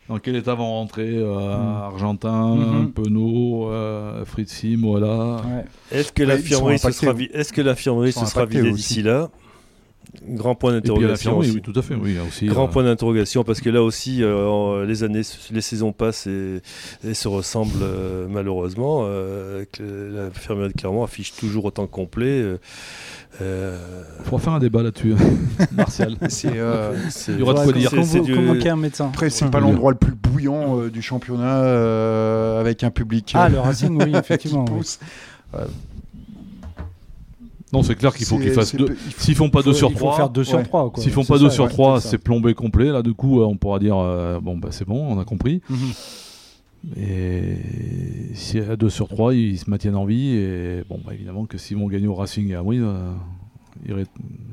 Dans 0.08 0.18
quel 0.18 0.34
état 0.34 0.54
vont 0.54 0.68
rentrer 0.68 1.18
euh, 1.18 1.56
mm. 1.56 1.82
Argentin, 1.84 2.56
mm-hmm. 2.56 2.90
Penaud, 2.90 3.70
euh, 3.70 4.24
Fritzi, 4.24 4.76
Moala 4.76 5.40
Est-ce 5.92 6.10
que 6.10 6.24
l'infirmerie 6.24 6.80
se 6.80 6.90
sera, 6.90 7.14
est-ce 7.32 7.52
que 7.52 7.60
l'infirmerie 7.60 8.12
se 8.12 8.26
sera 8.26 8.44
vidée 8.44 8.72
d'ici 8.72 9.02
là? 9.02 9.30
Grand 10.26 10.54
point 10.54 10.72
d'interrogation. 10.72 11.38
Oui, 11.38 11.60
tout 11.62 11.72
à 11.76 11.82
fait. 11.82 11.94
Oui, 11.94 12.16
aussi, 12.26 12.46
Grand 12.46 12.64
euh, 12.64 12.68
point 12.68 12.82
d'interrogation 12.82 13.44
parce 13.44 13.60
que 13.60 13.70
là 13.70 13.82
aussi, 13.82 14.22
euh, 14.22 14.84
les 14.84 15.04
années, 15.04 15.22
les 15.50 15.60
saisons 15.60 15.92
passent 15.92 16.26
et, 16.26 16.60
se 17.12 17.28
ressemblent 17.28 17.82
euh, 17.82 18.26
malheureusement. 18.28 19.06
la 19.06 20.30
fermerie 20.32 20.68
de 20.68 20.74
Clermont 20.78 21.04
affiche 21.04 21.34
toujours 21.34 21.66
autant 21.66 21.86
complet. 21.86 22.44
Il 23.40 23.44
faudra 24.24 24.38
faire 24.38 24.52
un 24.54 24.58
débat 24.58 24.82
là-dessus, 24.82 25.14
Martial. 25.72 26.16
C'est, 26.28 26.48
il 26.48 27.38
y 27.38 27.42
aura 27.42 27.54
de 27.54 27.64
quoi 27.64 27.72
dire. 27.72 28.72
un 28.72 28.76
médecin. 28.76 29.06
Après, 29.08 29.30
c'est 29.30 29.50
pas 29.50 29.60
l'endroit 29.60 29.92
le 29.92 29.98
plus 29.98 30.14
bouillant 30.14 30.88
du 30.88 31.02
championnat 31.02 32.58
avec 32.58 32.84
un 32.84 32.90
public. 32.90 33.32
Ah, 33.34 33.48
le 33.48 33.58
Racing, 33.58 34.02
oui, 34.02 34.12
effectivement. 34.16 34.66
Non, 37.72 37.82
c'est 37.82 37.94
clair 37.94 38.14
qu'il 38.14 38.26
faut 38.26 38.38
qu'ils 38.38 38.52
fassent 38.52 38.74
deux. 38.74 38.96
S'ils 39.16 39.34
font 39.34 39.50
pas 39.50 39.62
2 39.62 39.72
sur 39.72 39.92
3, 39.92 40.16
faire 40.16 40.30
2 40.30 40.44
sur 40.44 40.62
3. 40.62 40.92
S'ils 40.96 41.12
font 41.12 41.24
pas 41.24 41.38
2 41.38 41.50
sur 41.50 41.68
3, 41.68 42.00
c'est 42.00 42.18
plombé 42.18 42.54
complet. 42.54 42.86
Là, 42.86 43.02
du 43.02 43.14
coup, 43.14 43.42
on 43.42 43.56
pourra 43.56 43.78
dire 43.78 43.96
euh, 43.98 44.40
bon, 44.40 44.56
bah, 44.56 44.68
c'est 44.70 44.86
bon, 44.86 45.06
on 45.08 45.20
a 45.20 45.24
compris. 45.24 45.60
Mhm. 45.68 45.78
Et 46.96 47.56
si 48.34 48.58
à 48.58 48.76
2 48.76 48.88
sur 48.88 49.08
3, 49.08 49.34
ils 49.34 49.58
se 49.58 49.70
maintiennent 49.70 49.96
en 49.96 50.04
vie. 50.04 50.30
Et 50.30 50.84
bon, 50.88 51.00
bah, 51.04 51.14
évidemment 51.14 51.46
que 51.46 51.58
s'ils 51.58 51.76
vont 51.76 51.88
gagner 51.88 52.06
au 52.06 52.14
Racing 52.14 52.50
et 52.50 52.54
à 52.54 52.62
Brive, 52.62 52.84
euh, 52.84 53.12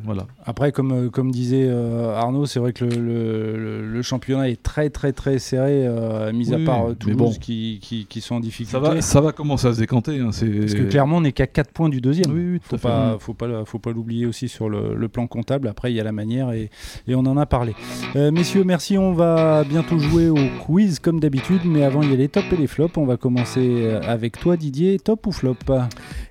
voilà. 0.03 0.25
Après, 0.45 0.71
comme, 0.71 0.91
euh, 0.91 1.09
comme 1.09 1.31
disait 1.31 1.67
euh, 1.67 2.15
Arnaud, 2.15 2.45
c'est 2.45 2.59
vrai 2.59 2.71
que 2.71 2.85
le, 2.85 3.85
le, 3.85 4.01
championnat 4.01 4.49
est 4.49 4.61
très 4.61 4.89
très 4.89 5.11
très 5.11 5.37
serré, 5.37 5.85
euh, 5.85 6.31
mis 6.31 6.53
à 6.53 6.59
part 6.59 6.95
Toulouse 6.97 7.37
qui, 7.39 7.79
qui, 7.81 8.05
qui, 8.05 8.21
sont 8.21 8.35
en 8.35 8.39
difficulté. 8.39 8.71
Ça 8.71 8.79
va, 8.79 9.01
ça 9.01 9.21
va 9.21 9.33
commencer 9.33 9.67
à 9.67 9.73
se 9.73 9.79
décanter. 9.79 10.19
Hein, 10.19 10.29
Parce 10.31 10.39
que 10.39 10.89
clairement, 10.89 11.17
on 11.17 11.21
n'est 11.21 11.33
qu'à 11.33 11.47
4 11.47 11.71
points 11.71 11.89
du 11.89 11.99
deuxième. 11.99 12.31
Il 12.31 12.53
oui, 12.53 12.59
faut, 12.63 12.77
pas, 12.77 13.17
faut 13.19 13.33
pas, 13.33 13.65
faut 13.65 13.79
pas 13.79 13.91
l'oublier 13.91 14.25
aussi 14.25 14.47
sur 14.47 14.69
le, 14.69 15.07
plan 15.07 15.27
comptable. 15.27 15.67
Après, 15.67 15.91
il 15.91 15.95
y 15.95 15.99
a 15.99 16.03
la 16.03 16.11
manière 16.11 16.51
et, 16.51 16.69
et 17.07 17.15
on 17.15 17.25
en 17.25 17.37
a 17.37 17.45
parlé. 17.45 17.75
messieurs, 18.15 18.63
merci. 18.63 18.97
On 18.97 19.13
va 19.13 19.63
bientôt 19.63 19.99
jouer 19.99 20.29
au 20.29 20.37
quiz 20.65 20.99
comme 20.99 21.19
d'habitude, 21.19 21.61
mais 21.65 21.83
avant, 21.83 22.01
il 22.01 22.11
y 22.11 22.13
a 22.13 22.17
les 22.17 22.29
tops 22.29 22.51
et 22.51 22.57
les 22.57 22.67
flops. 22.67 22.97
On 22.97 23.05
va 23.05 23.17
commencer 23.17 23.89
avec 24.03 24.39
toi, 24.39 24.57
Didier. 24.57 24.99
Top 24.99 25.27
ou 25.27 25.31
flop? 25.31 25.57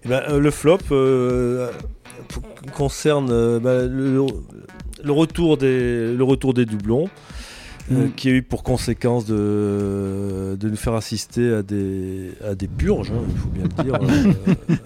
Eh 0.04 0.08
ben, 0.08 0.38
Le 0.38 0.50
flop 0.50 0.78
concerne 2.72 3.30
euh, 3.30 3.58
bah, 3.58 3.86
le, 3.86 5.12
retour 5.12 5.56
des, 5.56 6.14
le 6.14 6.24
retour 6.24 6.54
des 6.54 6.66
doublons. 6.66 7.08
Euh, 7.92 8.06
mm. 8.06 8.12
qui 8.14 8.28
a 8.28 8.32
eu 8.32 8.42
pour 8.42 8.64
conséquence 8.64 9.26
de, 9.26 10.56
de 10.58 10.68
nous 10.68 10.76
faire 10.76 10.94
assister 10.94 11.52
à 11.52 11.62
des, 11.62 12.32
à 12.44 12.56
des 12.56 12.66
purges, 12.66 13.12
hein, 13.12 13.22
il 13.30 13.38
faut 13.38 13.48
bien 13.48 13.62
le 13.62 13.84
dire, 13.84 13.94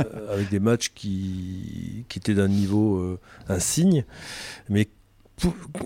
euh, 0.00 0.32
avec 0.32 0.48
des 0.48 0.58
matchs 0.58 0.90
qui, 0.94 2.06
qui 2.08 2.18
étaient 2.18 2.32
d'un 2.32 2.48
niveau 2.48 3.18
insigne, 3.50 4.02
mais 4.70 4.88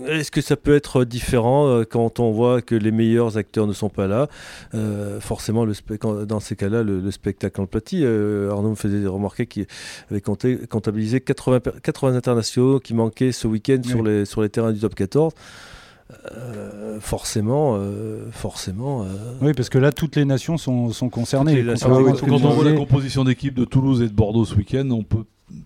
est-ce 0.07 0.31
que 0.31 0.41
ça 0.41 0.55
peut 0.55 0.75
être 0.75 1.05
différent 1.05 1.67
euh, 1.67 1.83
quand 1.83 2.19
on 2.19 2.31
voit 2.31 2.61
que 2.61 2.75
les 2.75 2.91
meilleurs 2.91 3.37
acteurs 3.37 3.67
ne 3.67 3.73
sont 3.73 3.89
pas 3.89 4.07
là 4.07 4.27
euh, 4.73 5.19
Forcément, 5.19 5.65
le 5.65 5.73
dans 6.25 6.39
ces 6.39 6.55
cas-là, 6.55 6.83
le, 6.83 7.11
spectacle 7.11 7.61
en 7.61 7.65
pâtit. 7.65 8.03
Euh, 8.03 8.51
Arnaud 8.51 8.71
me 8.71 8.75
faisait 8.75 9.05
remarquer 9.05 9.45
qu'il 9.45 9.67
avait 10.09 10.21
compté, 10.21 10.57
comptabilisé 10.69 11.21
80, 11.21 11.59
80 11.81 12.15
internationaux 12.15 12.79
qui 12.79 12.93
manquaient 12.93 13.31
ce 13.31 13.47
week-end 13.47 13.81
sur, 13.83 14.03
les, 14.03 14.25
sur 14.25 14.41
les 14.41 14.49
terrains 14.49 14.71
du 14.71 14.79
top 14.79 14.95
14. 14.95 15.33
forcément, 16.99 17.79
forcément. 18.31 19.05
Oui, 19.41 19.53
parce 19.53 19.69
que 19.69 19.77
là, 19.77 19.91
toutes 19.91 20.15
les 20.15 20.25
nations 20.25 20.57
sont, 20.57 20.91
sont 20.91 21.09
concernées. 21.09 21.63
quand 21.63 22.31
on 22.31 22.49
voit 22.49 22.65
la 22.65 22.73
composition 22.73 23.23
d'équipe 23.23 23.53
de 23.53 23.65
Toulouse 23.65 24.01
et 24.01 24.07
de 24.07 24.13
Bordeaux 24.13 24.45
ce 24.45 24.55
week-end, 24.55 24.89
on 24.91 25.03
peut 25.03 25.25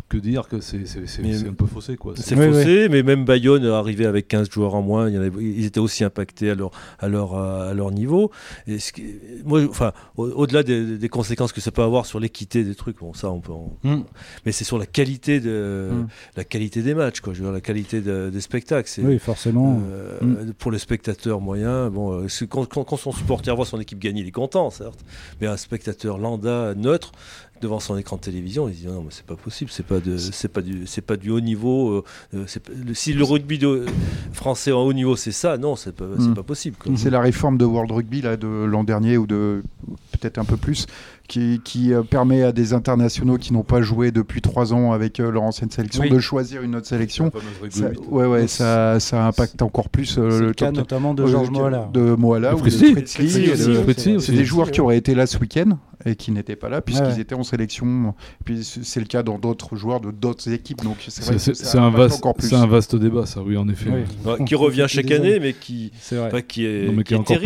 que 0.10 0.18
dire 0.18 0.48
que 0.48 0.60
c'est 0.60 0.84
un 1.48 1.54
peu 1.54 1.66
faussé. 1.66 1.98
quoi. 1.98 2.13
C'est 2.18 2.36
faussé, 2.36 2.88
mais 2.90 3.04
même 3.04 3.26
Bayonne 3.26 3.66
arrivé 3.66 4.06
avec 4.06 4.28
15 4.28 4.50
joueurs 4.50 4.76
en 4.76 4.82
moins, 4.82 5.10
il 5.10 5.16
y 5.16 5.18
en 5.18 5.22
avait, 5.22 5.42
ils 5.42 5.66
étaient 5.66 5.80
aussi 5.80 6.04
impactés 6.04 6.50
à 6.50 6.56
leur, 6.56 6.72
à 7.00 7.08
leur, 7.08 7.36
à 7.36 7.74
leur 7.74 7.92
niveau. 7.92 8.32
Et 8.66 8.80
ce 8.80 8.92
moi, 9.46 9.62
enfin, 9.70 9.94
au-delà 10.18 10.63
des, 10.63 11.10
conséquences 11.10 11.54
que 11.54 11.62
ça 11.62 11.72
peut 11.72 11.84
avoir 11.84 12.06
sur 12.06 12.20
l'équité 12.20 12.63
des 12.63 12.76
trucs, 12.76 13.00
bon, 13.00 13.13
ça 13.13 13.30
on 13.30 13.40
peut. 13.40 13.54
Mm. 13.84 14.02
Mais 14.46 14.52
c'est 14.52 14.63
sur 14.63 14.78
la 14.78 14.86
qualité, 14.86 15.40
de, 15.40 15.90
mm. 15.92 16.08
la 16.36 16.44
qualité 16.44 16.82
des 16.82 16.94
matchs, 16.94 17.22
quoi. 17.22 17.34
Je 17.34 17.40
veux 17.40 17.46
dire, 17.46 17.54
la 17.54 17.62
qualité 17.62 18.02
des 18.02 18.42
spectacles. 18.42 18.90
Oui, 19.04 19.20
forcément. 19.20 19.82
Euh, 19.90 20.20
mm. 20.22 20.54
Pour 20.54 20.72
le 20.72 20.78
spectateur 20.78 21.40
moyen, 21.40 21.90
bon, 21.90 22.24
euh, 22.24 22.28
quand, 22.50 22.66
quand, 22.66 22.98
son 22.98 23.12
supporter 23.12 23.56
voit 23.56 23.66
son 23.66 23.80
équipe 23.80 24.00
gagner, 24.00 24.22
il 24.22 24.28
est 24.28 24.32
content, 24.32 24.70
certes. 24.70 25.06
Mais 25.40 25.48
un 25.48 25.58
spectateur 25.58 26.18
lambda, 26.18 26.74
neutre, 26.76 27.12
devant 27.62 27.80
son 27.80 27.98
écran 27.98 28.17
de 28.17 28.22
télévision, 28.22 28.67
il 28.67 28.76
se 28.76 28.82
dit 28.82 28.88
non 28.88 29.02
mais 29.02 29.12
c'est 29.12 29.26
pas 29.26 29.36
possible, 29.36 29.72
c'est 29.72 29.86
pas 29.86 30.00
de, 30.00 30.17
c'est 30.17 30.48
pas 30.48 30.62
du, 30.62 30.86
c'est 30.86 31.02
pas 31.02 31.17
du 31.17 31.30
haut 31.30 31.39
niveau. 31.39 31.91
Euh, 31.91 32.04
euh, 32.36 32.46
si 32.93 33.13
le 33.13 33.24
rugby 33.24 33.60
français 34.34 34.72
en 34.72 34.82
haut 34.82 34.93
niveau 34.93 35.15
c'est 35.15 35.32
ça, 35.32 35.58
non 35.58 35.76
c'est 35.76 35.96
pas, 35.96 36.06
hmm. 36.06 36.34
pas 36.34 36.43
possible. 36.43 36.78
C'est 36.96 37.10
la 37.10 37.22
réforme 37.22 37.58
de 37.58 37.65
World 37.65 37.91
Rugby 37.91 38.22
là 38.22 38.38
de 38.38 38.48
l'an 38.48 38.84
dernier 38.84 39.17
ou 39.17 39.28
de 39.28 39.63
peut-être 40.12 40.38
un 40.38 40.46
peu 40.46 40.58
plus 40.58 40.88
qui, 41.28 41.60
euh, 41.93 42.04
permet 42.04 42.43
à 42.43 42.52
des 42.52 42.74
internationaux 42.74 43.38
qui 43.38 43.52
n'ont 43.52 43.63
pas 43.63 43.82
joué 43.82 44.12
depuis 44.12 44.41
trois 44.41 44.74
ans 44.74 44.93
avec 44.93 45.17
leur 45.17 45.43
ancienne 45.43 45.70
sélection 45.70 46.06
de 46.06 46.20
choisir 46.20 46.62
une 46.62 46.76
autre 46.76 46.88
sélection. 46.88 47.32
Ça, 47.70 47.89
ouais, 48.10 48.26
ouais, 48.26 48.48
ça, 48.48 49.00
ça 49.00 49.26
impacte 49.26 49.62
encore 49.62 49.89
plus 49.89 50.17
le, 50.17 50.54
cas 50.54 50.72
notamment 50.72 51.13
de 51.13 51.26
Georges 51.26 51.52
Moala. 51.52 51.89
De 51.93 52.15
Moala 52.15 52.56
ou 52.56 52.62
de 52.62 52.70
Fritzi. 52.70 54.17
C'est 54.20 54.32
des 54.32 54.46
joueurs 54.46 54.72
qui 54.72 54.82
auraient 54.82 54.98
été 54.98 55.15
là 55.15 55.28
ce 55.28 55.38
week-end 55.38 55.78
et 56.08 56.15
qui 56.15 56.32
n'étaient 56.32 56.56
pas 56.56 56.70
là 56.70 56.82
puisqu'ils 56.82 57.20
étaient 57.20 57.36
en 57.36 57.43
sélection. 57.43 58.15
Puis 58.46 58.63
c'est 58.63 59.00
le 59.00 59.06
cas 59.06 59.24
dans 59.24 59.38
d'autres 59.38 59.76
joueurs 59.76 60.00
de 60.00 60.12
d'autres 60.12 60.52
équipes. 60.52 60.84
Donc 60.84 60.98
c'est 61.08 61.78
un 61.78 61.89
vaste, 61.89 62.24
c'est 62.39 62.56
un 62.56 62.67
vaste 62.67 62.96
débat, 62.96 63.26
ça, 63.26 63.41
oui, 63.41 63.58
en 63.58 63.67
effet. 63.70 63.91
qui 64.46 64.56
revient 64.56 64.86
chaque 64.88 65.12
année, 65.12 65.39
mais 65.39 65.54
qui, 65.54 65.91
qui 65.91 66.15
est, 66.15 66.30
terrible, 66.30 67.04
qui 67.04 67.13
est, 67.13 67.24
qui 67.24 67.41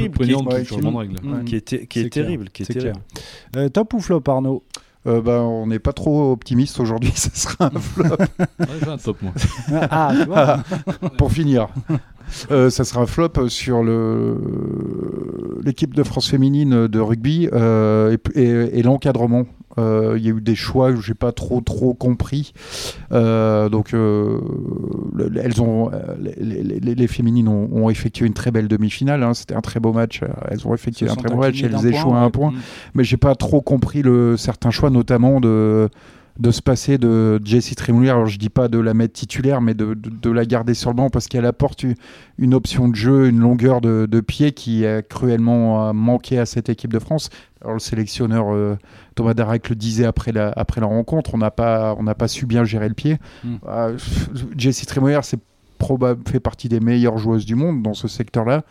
est, 1.99 2.09
terrible, 2.09 2.49
qui 2.49 2.63
est, 2.63 2.65
terrible. 2.65 3.71
top 3.71 3.93
ou 3.93 3.99
flop, 3.99 4.23
Arnaud? 4.27 4.63
Euh, 5.07 5.19
bah, 5.21 5.41
on 5.41 5.65
n'est 5.67 5.79
pas 5.79 5.93
trop 5.93 6.31
optimiste 6.31 6.79
aujourd'hui, 6.79 7.11
ça 7.15 7.29
sera 7.33 7.65
un 7.73 7.79
flop. 7.79 8.05
Ouais, 8.59 8.67
j'ai 8.83 8.87
un 8.89 8.97
top, 8.97 9.21
moi. 9.21 9.31
Ah, 9.89 10.13
tu 10.19 10.25
vois 10.27 10.59
pour 11.17 11.31
finir. 11.31 11.69
Euh, 12.51 12.69
ça 12.69 12.83
sera 12.85 13.01
un 13.01 13.05
flop 13.07 13.49
sur 13.49 13.83
le 13.83 14.37
l'équipe 15.63 15.93
de 15.95 16.03
France 16.03 16.29
féminine 16.29 16.87
de 16.87 16.99
rugby 16.99 17.49
euh, 17.51 18.15
et, 18.35 18.41
et- 18.41 18.79
et 18.79 18.83
l'encadrement. 18.83 19.45
Euh, 19.77 20.15
Il 20.17 20.25
y 20.25 20.27
a 20.27 20.31
eu 20.31 20.41
des 20.41 20.55
choix 20.55 20.91
que 20.93 21.01
j'ai 21.01 21.13
pas 21.13 21.31
trop 21.31 21.61
trop 21.61 21.93
compris. 21.93 22.53
Euh, 23.11 23.69
donc 23.69 23.93
euh, 23.93 24.39
le- 25.13 25.29
le- 25.29 25.41
elles 25.43 25.61
ont 25.61 25.89
les, 26.19 26.63
les- 26.63 26.79
les- 26.79 26.95
les 26.95 27.07
féminines 27.07 27.47
ont, 27.47 27.69
ont 27.71 27.89
effectué 27.89 28.25
une 28.25 28.33
très 28.33 28.51
belle 28.51 28.67
demi-finale. 28.67 29.23
hein. 29.23 29.33
C'était 29.33 29.55
un 29.55 29.61
très 29.61 29.79
beau 29.79 29.93
match. 29.93 30.21
Elles 30.49 30.67
ont 30.67 30.73
effectué 30.73 31.09
un 31.09 31.15
très 31.15 31.29
beau 31.29 31.37
match. 31.37 31.61
Elles 31.63 31.85
échouent 31.87 32.13
à 32.13 32.19
un 32.19 32.25
ouais. 32.25 32.31
point 32.31 32.51
Mm. 32.51 32.55
mais 32.95 33.03
j'ai 33.03 33.17
pas 33.17 33.35
trop 33.35 33.61
compris 33.61 34.01
le, 34.01 34.35
certains 34.37 34.71
choix, 34.71 34.89
notamment 34.89 35.39
de, 35.39 35.89
de 36.39 36.51
se 36.51 36.61
passer 36.61 36.97
de 36.97 37.39
Jessie 37.43 37.75
Tremoulier. 37.75 38.09
Alors 38.09 38.25
je 38.25 38.39
dis 38.39 38.49
pas 38.49 38.67
de 38.67 38.79
la 38.79 38.93
mettre 38.93 39.13
titulaire, 39.13 39.61
mais 39.61 39.73
de, 39.73 39.93
de- 39.93 40.09
de 40.09 40.29
la 40.31 40.45
garder 40.45 40.73
sur 40.73 40.89
le 40.89 40.95
banc 40.95 41.09
parce 41.09 41.27
qu'elle 41.27 41.45
apporte 41.45 41.85
une 42.37 42.53
option 42.53 42.87
de 42.87 42.95
jeu, 42.95 43.27
une 43.27 43.39
longueur 43.39 43.81
de, 43.81 44.07
de 44.09 44.19
pied 44.21 44.51
qui 44.51 44.85
a 44.85 45.01
cruellement 45.01 45.89
euh, 45.89 45.93
manqué 45.93 46.39
à 46.39 46.45
cette 46.45 46.69
équipe 46.69 46.91
de 46.93 46.99
France. 46.99 47.29
Alors 47.61 47.73
le 47.73 47.79
sélectionneur 47.79 48.53
euh, 48.53 48.77
Thomas 49.15 49.33
Darac 49.35 49.69
le 49.69 49.75
disait 49.75 50.05
après 50.05 50.31
la, 50.31 50.51
après 50.55 50.81
la 50.81 50.87
rencontre, 50.87 51.35
on 51.35 51.37
n'a 51.37 51.51
pas, 51.51 51.95
on 51.99 52.03
n'a 52.03 52.15
pas 52.15 52.27
su 52.27 52.45
bien 52.45 52.63
gérer 52.63 52.87
le 52.87 52.95
pied. 52.95 53.17
Mm. 53.43 53.55
Euh, 53.67 53.97
Jessie 54.57 54.85
c'est 55.23 55.39
probable 55.81 56.21
fait 56.29 56.39
partie 56.39 56.69
des 56.69 56.79
meilleures 56.79 57.17
joueuses 57.17 57.45
du 57.45 57.55
monde 57.55 57.81
dans 57.83 57.93
ce 57.93 58.07
secteur-là 58.07 58.63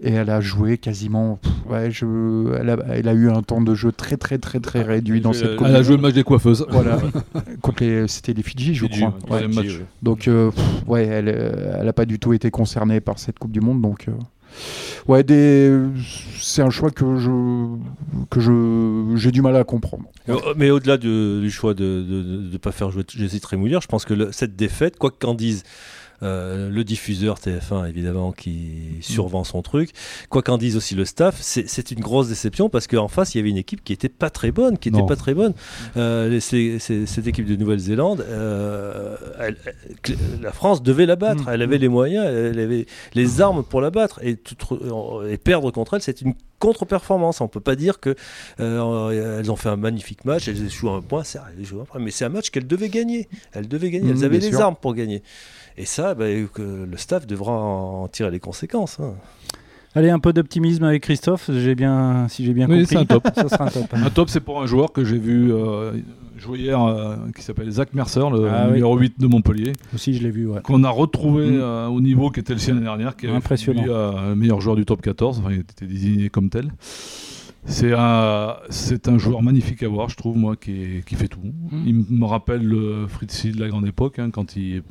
et 0.00 0.12
elle 0.12 0.30
a 0.30 0.40
joué 0.40 0.78
quasiment 0.78 1.36
pff, 1.40 1.52
ouais, 1.70 1.90
je, 1.90 2.54
elle, 2.60 2.70
a, 2.70 2.76
elle 2.90 3.08
a 3.08 3.12
eu 3.14 3.30
un 3.30 3.42
temps 3.42 3.60
de 3.62 3.74
jeu 3.74 3.92
très 3.92 4.16
très 4.16 4.38
très 4.38 4.60
très 4.60 4.82
réduit 4.82 5.20
dans 5.20 5.32
cette 5.32 5.56
coupe 5.56 5.66
Elle 5.68 5.76
a 5.76 5.82
joué 5.82 5.96
le 5.96 6.02
match 6.02 6.14
des 6.14 6.24
coiffeuses. 6.24 6.66
voilà 6.70 6.98
c'était 8.08 8.32
les 8.32 8.42
Fidji 8.42 8.74
je 8.74 8.86
Fidji, 8.86 9.00
crois 9.00 9.10
ouais. 9.10 9.30
Ouais. 9.30 9.46
Deuxième 9.46 9.54
match. 9.54 9.64
Fidji, 9.66 9.78
ouais. 9.78 9.86
donc 10.02 10.28
euh, 10.28 10.50
pff, 10.50 10.64
ouais 10.88 11.06
elle 11.06 11.28
euh, 11.28 11.76
elle 11.80 11.88
a 11.88 11.92
pas 11.92 12.04
du 12.06 12.18
tout 12.18 12.32
été 12.32 12.50
concernée 12.50 13.00
par 13.00 13.18
cette 13.18 13.38
coupe 13.38 13.52
du 13.52 13.60
monde 13.60 13.80
donc 13.80 14.06
euh, 14.08 14.12
ouais 15.08 15.22
des 15.22 15.72
c'est 16.40 16.62
un 16.62 16.70
choix 16.70 16.90
que 16.90 17.16
je 17.18 17.30
que 18.30 18.40
je 18.40 19.14
j'ai 19.16 19.30
du 19.32 19.42
mal 19.42 19.56
à 19.56 19.64
comprendre 19.64 20.04
Mais 20.28 20.34
au- 20.34 20.40
Mais 20.56 20.70
au-delà 20.70 20.96
de- 20.96 21.40
du 21.40 21.50
choix 21.50 21.74
de 21.74 22.48
ne 22.52 22.56
pas 22.58 22.72
faire 22.72 22.90
jouer 22.90 23.04
Jessie 23.08 23.40
Trémouillère, 23.40 23.80
je 23.80 23.88
pense 23.88 24.04
que 24.04 24.14
le- 24.14 24.32
cette 24.32 24.56
défaite, 24.56 24.96
quoi 24.98 25.10
qu'en 25.10 25.34
dise 25.34 25.62
euh, 26.22 26.70
le 26.70 26.84
diffuseur 26.84 27.38
TF1, 27.38 27.88
évidemment, 27.88 28.32
qui 28.32 28.96
survend 29.00 29.44
son 29.44 29.62
truc, 29.62 29.90
quoi 30.28 30.42
qu'en 30.42 30.58
dise 30.58 30.76
aussi 30.76 30.94
le 30.94 31.04
staff, 31.04 31.36
c'est 31.40 31.90
une 31.90 32.00
grosse 32.00 32.28
déception 32.28 32.68
parce 32.68 32.86
qu'en 32.86 33.08
face, 33.08 33.34
il 33.34 33.38
y 33.38 33.40
avait 33.40 33.50
une 33.50 33.56
équipe 33.56 33.82
qui 33.84 33.92
était 33.92 34.08
pas 34.08 34.30
très 34.30 34.50
bonne, 34.52 34.78
qui 34.78 34.88
était 34.88 34.98
Non. 34.98 35.06
pas 35.06 35.16
très 35.16 35.34
bonne. 35.34 35.54
Euh, 35.96 36.28
les- 36.28 36.78
cette 36.78 37.26
équipe 37.26 37.46
de 37.46 37.56
Nouvelle-Zélande, 37.56 38.24
euh, 38.28 39.16
la 40.40 40.52
France 40.52 40.82
devait 40.82 41.06
la 41.06 41.16
battre. 41.16 41.44
Mm. 41.44 41.50
Elle 41.52 41.62
avait 41.62 41.78
les 41.78 41.88
moyens, 41.88 42.26
elle 42.26 42.58
avait 42.58 42.86
les 43.14 43.40
armes 43.40 43.62
pour 43.64 43.80
la 43.80 43.90
battre. 43.90 44.20
Et, 44.22 44.36
tout- 44.36 44.78
et 45.28 45.36
perdre 45.38 45.70
contre 45.70 45.94
elle, 45.94 46.02
c'est 46.02 46.20
une 46.20 46.34
contre-performance. 46.58 47.40
On 47.40 47.48
peut 47.48 47.60
pas 47.60 47.76
dire 47.76 48.00
que 48.00 48.14
euh, 48.60 49.38
elles 49.40 49.50
ont 49.50 49.56
fait 49.56 49.68
un 49.68 49.76
magnifique 49.76 50.24
match, 50.24 50.48
elles 50.48 50.64
échouent 50.64 50.90
un 50.90 51.02
point, 51.02 51.22
elles 51.58 51.66
un 51.94 51.98
mais 51.98 52.10
c'est 52.10 52.24
un 52.24 52.30
match 52.30 52.50
qu'elles 52.50 52.66
devaient 52.66 52.88
gagner. 52.88 53.28
Elles 53.52 53.68
devaient 53.68 53.90
gagner, 53.90 54.10
elles 54.10 54.16
Mhm, 54.16 54.24
avaient 54.24 54.38
les 54.38 54.50
sûr. 54.50 54.60
armes 54.60 54.76
pour 54.80 54.94
gagner. 54.94 55.22
Et 55.78 55.84
ça, 55.84 56.14
bah, 56.14 56.24
que 56.52 56.86
le 56.90 56.96
staff 56.96 57.26
devra 57.26 57.52
en 57.52 58.08
tirer 58.08 58.30
les 58.30 58.40
conséquences. 58.40 58.98
hein. 59.00 59.14
Allez, 59.94 60.10
un 60.10 60.18
peu 60.18 60.34
d'optimisme 60.34 60.84
avec 60.84 61.02
Christophe, 61.04 61.50
j'ai 61.50 61.74
bien, 61.74 62.26
si 62.28 62.44
j'ai 62.44 62.52
bien 62.52 62.66
Oui, 62.68 62.80
compris. 62.82 62.86
c'est 62.86 62.96
un 62.98 63.06
top. 63.06 63.26
Ça 63.34 63.48
sera 63.48 63.64
un 63.64 63.68
top. 63.70 63.86
Un 63.94 64.10
top, 64.10 64.28
c'est 64.28 64.40
pour 64.40 64.60
un 64.62 64.66
joueur 64.66 64.92
que 64.92 65.04
j'ai 65.04 65.16
vu 65.18 65.50
euh, 65.54 65.92
jouer 66.36 66.58
hier, 66.58 66.82
euh, 66.82 67.16
qui 67.34 67.42
s'appelle 67.42 67.70
Zach 67.70 67.94
Mercer, 67.94 68.28
le 68.30 68.46
Ah 68.50 68.64
oui. 68.66 68.72
numéro 68.74 68.98
8 68.98 69.18
de 69.18 69.26
Montpellier, 69.26 69.72
Aussi, 69.94 70.12
je 70.12 70.22
l'ai 70.22 70.30
vu, 70.30 70.46
ouais. 70.48 70.60
qu'on 70.60 70.84
a 70.84 70.90
retrouvé 70.90 71.46
Mm. 71.50 71.60
euh, 71.60 71.86
au 71.86 72.02
niveau 72.02 72.30
qui 72.30 72.40
était 72.40 72.52
le 72.52 72.58
sien 72.58 72.74
l'année 72.74 72.84
dernière, 72.84 73.16
qui 73.16 73.26
euh, 73.26 74.28
le 74.30 74.34
meilleur 74.34 74.60
joueur 74.60 74.76
du 74.76 74.84
top 74.84 75.00
14, 75.00 75.38
enfin, 75.38 75.48
il 75.52 75.60
était 75.60 75.86
désigné 75.86 76.28
comme 76.28 76.50
tel. 76.50 76.72
C'est 77.68 77.92
un, 77.92 78.54
c'est 78.70 79.08
un 79.08 79.18
joueur 79.18 79.42
magnifique 79.42 79.82
à 79.82 79.88
voir, 79.88 80.08
je 80.08 80.16
trouve, 80.16 80.36
moi, 80.36 80.54
qui, 80.54 80.70
est- 80.70 81.04
qui 81.04 81.16
fait 81.16 81.26
tout. 81.26 81.40
Mm. 81.42 81.82
Il 81.84 81.94
me 82.10 82.24
rappelle 82.24 82.62
le 82.62 83.06
Fritzi 83.08 83.50
de 83.50 83.60
la 83.60 83.68
grande 83.68 83.86
époque, 83.86 84.20
hein, 84.20 84.30
quand 84.30 84.54
il, 84.56 84.82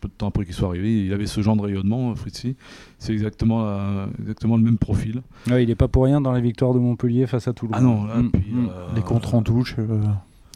peu 0.00 0.06
de 0.06 0.12
temps 0.16 0.28
après 0.28 0.44
qu'il 0.44 0.54
soit 0.54 0.68
arrivé, 0.68 1.04
il 1.04 1.12
avait 1.12 1.26
ce 1.26 1.40
genre 1.40 1.56
de 1.56 1.62
rayonnement, 1.62 2.14
Fritzi. 2.14 2.54
C'est 3.00 3.12
exactement, 3.12 3.64
euh, 3.66 4.06
exactement 4.20 4.56
le 4.56 4.62
même 4.62 4.78
profil. 4.78 5.22
Ouais, 5.50 5.64
il 5.64 5.70
est 5.70 5.74
pas 5.74 5.88
pour 5.88 6.04
rien 6.04 6.20
dans 6.20 6.30
la 6.32 6.40
victoire 6.40 6.74
de 6.74 6.78
Montpellier 6.78 7.26
face 7.26 7.48
à 7.48 7.52
Toulouse. 7.52 7.74
Ah 7.76 7.80
non, 7.80 8.04
là, 8.04 8.14
Mm, 8.18 8.30
puis, 8.30 8.52
mm. 8.52 8.66
euh, 8.68 8.94
les 8.94 9.02
contres 9.02 9.34
en 9.34 9.42
touche 9.42 9.74
euh, 9.80 9.98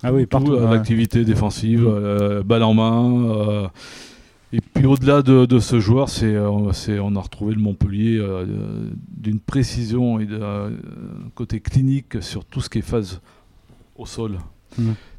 Ah 0.05 0.13
oui, 0.13 0.23
tout, 0.23 0.29
partout. 0.29 0.53
euh, 0.53 0.67
ouais. 0.69 0.71
l'activité 0.77 1.25
défensive, 1.25 1.85
euh, 1.85 2.45
balle 2.45 2.63
en 2.63 2.75
main. 2.75 3.71
Et 4.53 4.61
puis 4.61 4.87
au-delà 4.87 5.23
de, 5.23 5.45
de 5.47 5.59
ce 5.59 5.81
joueur, 5.81 6.09
c'est, 6.09 6.35
euh, 6.35 6.73
c'est- 6.73 6.99
on 6.99 7.15
a 7.17 7.21
retrouvé 7.21 7.55
le 7.55 7.61
Montpellier 7.61 8.17
euh, 8.19 8.47
d'une 9.17 9.41
précision 9.41 10.19
et 10.21 10.27
d'un 10.27 10.43
euh, 10.43 10.71
côté 11.35 11.61
clinique 11.61 12.23
sur 12.23 12.45
tout 12.45 12.61
ce 12.61 12.69
qui 12.71 12.79
est 12.79 12.83
phase 12.83 13.21
au 13.97 14.07
sol. 14.07 14.39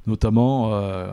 Notamment 0.05 0.69
euh, 0.73 1.07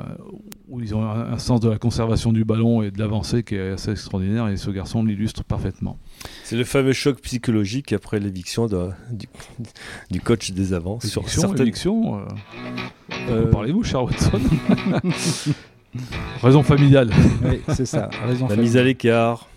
où 0.69 0.81
ils 0.81 0.95
ont 0.95 1.03
un, 1.03 1.33
un 1.33 1.39
sens 1.39 1.61
de 1.61 1.69
la 1.71 1.79
conservation 1.79 2.31
du 2.31 2.45
ballon 2.45 2.83
et 2.83 2.91
de 2.91 2.99
l'avancée 2.99 3.43
qui 3.43 3.55
est 3.57 3.71
assez 3.73 3.91
extraordinaire 3.91 4.49
et 4.49 4.57
ce 4.59 4.71
garçon 4.71 5.03
l'illustre 5.03 5.43
parfaitement. 5.43 5.99
C'est 6.45 6.57
le 6.57 6.65
fameux 6.65 6.93
choc 6.93 7.21
psychologique 7.23 7.93
après 7.95 8.21
l'éviction 8.21 8.67
de- 8.67 8.91
du, 9.11 9.27
du 10.11 10.21
coach 10.21 10.51
des 10.53 10.75
avants. 10.75 11.01
Sur 11.01 11.23
Éviction, 11.23 11.41
certaines... 11.41 11.63
éviction, 11.63 12.19
euh, 12.19 12.25
de 13.29 13.33
Euh, 13.33 13.43
quoi 13.45 13.51
parlez-vous, 13.51 13.83
cher 13.83 14.05
Watson? 14.05 14.41
Raison 16.43 16.63
familiale. 16.63 17.11
Oui, 17.45 17.61
c'est 17.69 17.87
ça. 17.87 18.11
Raison 18.27 18.49
La 18.49 18.57
mise 18.57 18.77
à 18.77 18.83
l'écart. 18.83 19.49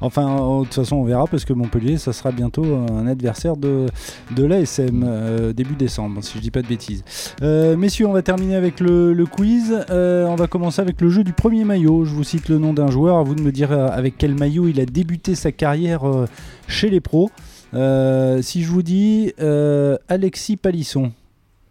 Enfin, 0.00 0.36
euh, 0.36 0.60
de 0.60 0.64
toute 0.64 0.74
façon, 0.74 0.96
on 0.96 1.04
verra 1.04 1.26
parce 1.26 1.44
que 1.44 1.52
Montpellier, 1.52 1.96
ça 1.98 2.12
sera 2.12 2.30
bientôt 2.30 2.64
un 2.64 3.06
adversaire 3.06 3.56
de, 3.56 3.86
de 4.34 4.44
l'ASM 4.44 5.04
euh, 5.04 5.52
début 5.52 5.74
décembre, 5.74 6.22
si 6.22 6.36
je 6.36 6.42
dis 6.42 6.50
pas 6.50 6.62
de 6.62 6.68
bêtises. 6.68 7.02
Euh, 7.42 7.76
messieurs, 7.76 8.06
on 8.06 8.12
va 8.12 8.22
terminer 8.22 8.54
avec 8.54 8.80
le, 8.80 9.12
le 9.12 9.26
quiz. 9.26 9.84
Euh, 9.90 10.26
on 10.26 10.36
va 10.36 10.46
commencer 10.46 10.80
avec 10.80 11.00
le 11.00 11.08
jeu 11.08 11.24
du 11.24 11.32
premier 11.32 11.64
maillot. 11.64 12.04
Je 12.04 12.14
vous 12.14 12.24
cite 12.24 12.48
le 12.48 12.58
nom 12.58 12.72
d'un 12.72 12.90
joueur. 12.90 13.18
À 13.18 13.22
vous 13.22 13.34
de 13.34 13.42
me 13.42 13.52
dire 13.52 13.72
avec 13.72 14.16
quel 14.18 14.34
maillot 14.34 14.68
il 14.68 14.80
a 14.80 14.86
débuté 14.86 15.34
sa 15.34 15.52
carrière 15.52 16.06
euh, 16.06 16.26
chez 16.68 16.90
les 16.90 17.00
pros. 17.00 17.30
Euh, 17.74 18.42
si 18.42 18.62
je 18.62 18.70
vous 18.70 18.82
dis 18.82 19.32
euh, 19.40 19.96
Alexis 20.08 20.56
Palisson, 20.56 21.12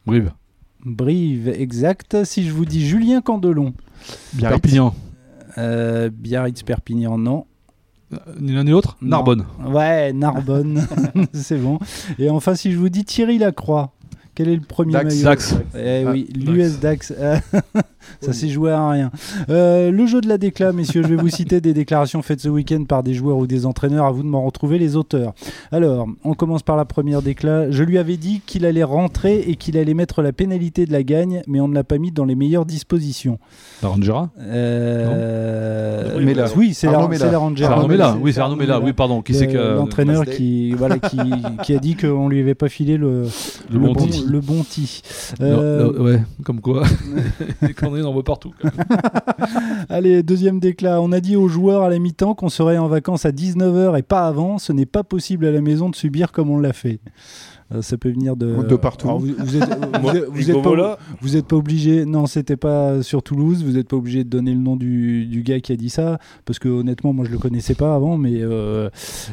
Brive. 0.05 0.31
Brive, 0.85 1.49
exact. 1.49 2.23
Si 2.25 2.45
je 2.47 2.53
vous 2.53 2.65
dis 2.65 2.85
Julien 2.85 3.21
Candelon, 3.21 3.73
Biarritz. 4.33 4.61
Perpignan. 4.61 4.93
euh, 5.57 6.09
Biarritz, 6.13 6.63
Perpignan, 6.63 7.17
non. 7.17 7.45
Ni 8.39 8.51
l'un 8.53 8.63
ni 8.63 8.69
l'autre? 8.69 8.97
Narbonne. 9.01 9.45
Ouais, 9.67 10.13
Narbonne, 10.13 10.85
c'est 11.33 11.57
bon. 11.57 11.79
Et 12.19 12.29
enfin, 12.29 12.53
si 12.55 12.71
je 12.71 12.77
vous 12.77 12.87
dis 12.89 13.03
Thierry 13.03 13.39
Lacroix, 13.39 13.91
quel 14.35 14.49
est 14.49 14.55
le 14.55 14.61
premier 14.61 14.93
Dax. 14.93 15.05
maillot 15.15 15.23
Dax. 15.23 15.55
Eh 15.77 16.03
Ah, 16.05 16.11
oui, 16.13 16.27
l'US 16.35 16.79
Dax. 16.79 17.13
Euh, 17.17 17.37
Ça 18.21 18.33
s'est 18.33 18.49
joué 18.49 18.71
à 18.71 18.87
rien. 18.89 19.09
Euh, 19.49 19.89
le 19.89 20.05
jeu 20.05 20.21
de 20.21 20.27
la 20.29 20.37
décla, 20.37 20.71
messieurs, 20.73 21.01
je 21.03 21.07
vais 21.07 21.15
vous 21.15 21.29
citer 21.29 21.59
des 21.61 21.73
déclarations 21.73 22.21
faites 22.21 22.39
ce 22.41 22.49
week-end 22.49 22.83
par 22.83 23.01
des 23.01 23.13
joueurs 23.15 23.37
ou 23.37 23.47
des 23.47 23.65
entraîneurs. 23.65 24.05
À 24.05 24.11
vous 24.11 24.21
de 24.21 24.27
m'en 24.27 24.43
retrouver 24.45 24.77
les 24.77 24.95
auteurs. 24.95 25.33
Alors, 25.71 26.07
on 26.23 26.33
commence 26.35 26.61
par 26.61 26.75
la 26.77 26.85
première 26.85 27.21
décla. 27.23 27.71
Je 27.71 27.81
lui 27.83 27.97
avais 27.97 28.17
dit 28.17 28.41
qu'il 28.45 28.65
allait 28.65 28.83
rentrer 28.83 29.39
et 29.47 29.55
qu'il 29.55 29.77
allait 29.77 29.93
mettre 29.95 30.21
la 30.21 30.33
pénalité 30.33 30.85
de 30.85 30.91
la 30.91 31.01
gagne, 31.03 31.41
mais 31.47 31.59
on 31.59 31.67
ne 31.67 31.73
l'a 31.73 31.83
pas 31.83 31.97
mis 31.97 32.11
dans 32.11 32.25
les 32.25 32.35
meilleures 32.35 32.65
dispositions. 32.65 33.39
La 33.81 33.89
Rangera? 33.89 34.29
Euh, 34.39 36.19
Non. 36.19 36.43
Oui, 36.55 36.73
c'est 36.73 36.87
la, 36.87 36.93
la 36.93 37.37
Ranger. 37.37 37.65
C'est 37.65 37.71
Arnaud 37.71 37.87
Mella. 37.87 38.13
C'est- 38.15 38.21
Oui, 38.23 38.33
c'est 38.33 38.39
Arnaud 38.41 38.55
Mella. 38.55 38.79
Oui, 38.79 38.93
pardon. 38.93 39.21
Qui 39.21 39.33
c'est 39.33 39.47
que 39.47 39.75
l'entraîneur 39.75 40.25
qui, 40.25 40.71
voilà, 40.73 40.99
qui, 40.99 41.17
qui 41.63 41.73
a 41.75 41.79
dit 41.79 41.95
qu'on 41.95 42.27
lui 42.29 42.39
avait 42.39 42.55
pas 42.55 42.69
filé 42.69 42.97
le, 42.97 43.23
Le 43.71 43.79
bon. 43.79 43.93
Le 44.25 44.39
bon. 44.41 44.55
Non, 44.55 44.63
Euh, 45.41 45.99
ouais, 45.99 46.21
comme 46.43 46.61
quoi. 46.61 46.83
Les 47.61 47.73
conneries, 47.73 48.01
on 48.01 48.07
en 48.09 48.13
voit 48.13 48.23
partout. 48.23 48.53
quand 48.61 48.69
même. 48.77 48.87
Allez, 49.89 50.23
deuxième 50.23 50.59
déclat. 50.59 51.01
On 51.01 51.11
a 51.11 51.19
dit 51.19 51.35
aux 51.35 51.47
joueurs 51.47 51.83
à 51.83 51.89
la 51.89 51.99
mi-temps 51.99 52.35
qu'on 52.35 52.49
serait 52.49 52.77
en 52.77 52.87
vacances 52.87 53.25
à 53.25 53.31
19h 53.31 53.97
et 53.97 54.03
pas 54.03 54.27
avant. 54.27 54.57
Ce 54.57 54.71
n'est 54.73 54.85
pas 54.85 55.03
possible 55.03 55.45
à 55.45 55.51
la 55.51 55.61
maison 55.61 55.89
de 55.89 55.95
subir 55.95 56.31
comme 56.31 56.49
on 56.49 56.59
l'a 56.59 56.73
fait. 56.73 56.99
Euh, 57.73 57.81
ça 57.81 57.97
peut 57.97 58.11
venir 58.11 58.35
de, 58.35 58.61
De 58.67 58.75
partout. 58.75 59.07
Alors, 59.07 59.19
vous, 59.19 59.33
vous 59.39 59.57
êtes, 59.57 59.63
vous 60.01 60.09
êtes- 60.09 60.25
vous 60.29 60.51
êtes 60.51 60.61
pas, 60.61 60.69
Mola, 60.69 60.99
vous 61.21 61.35
êtes 61.35 61.47
pas 61.47 61.55
obligé. 61.55 62.05
Non, 62.05 62.27
c'était 62.27 62.57
pas 62.57 63.01
sur 63.01 63.23
Toulouse. 63.23 63.63
Vous 63.63 63.71
n'êtes 63.71 63.87
pas 63.87 63.95
obligé 63.97 64.23
de 64.23 64.29
donner 64.29 64.51
le 64.53 64.59
nom 64.59 64.75
du, 64.75 65.25
du 65.25 65.41
gars 65.41 65.59
qui 65.59 65.71
a 65.71 65.75
dit 65.75 65.89
ça, 65.89 66.19
parce 66.45 66.59
que 66.59 66.69
honnêtement, 66.69 67.11
moi 67.11 67.25
je 67.25 67.31
le 67.31 67.39
connaissais 67.39 67.73
pas 67.73 67.95
avant, 67.95 68.17
mais 68.19 68.35
euh, 68.35 68.89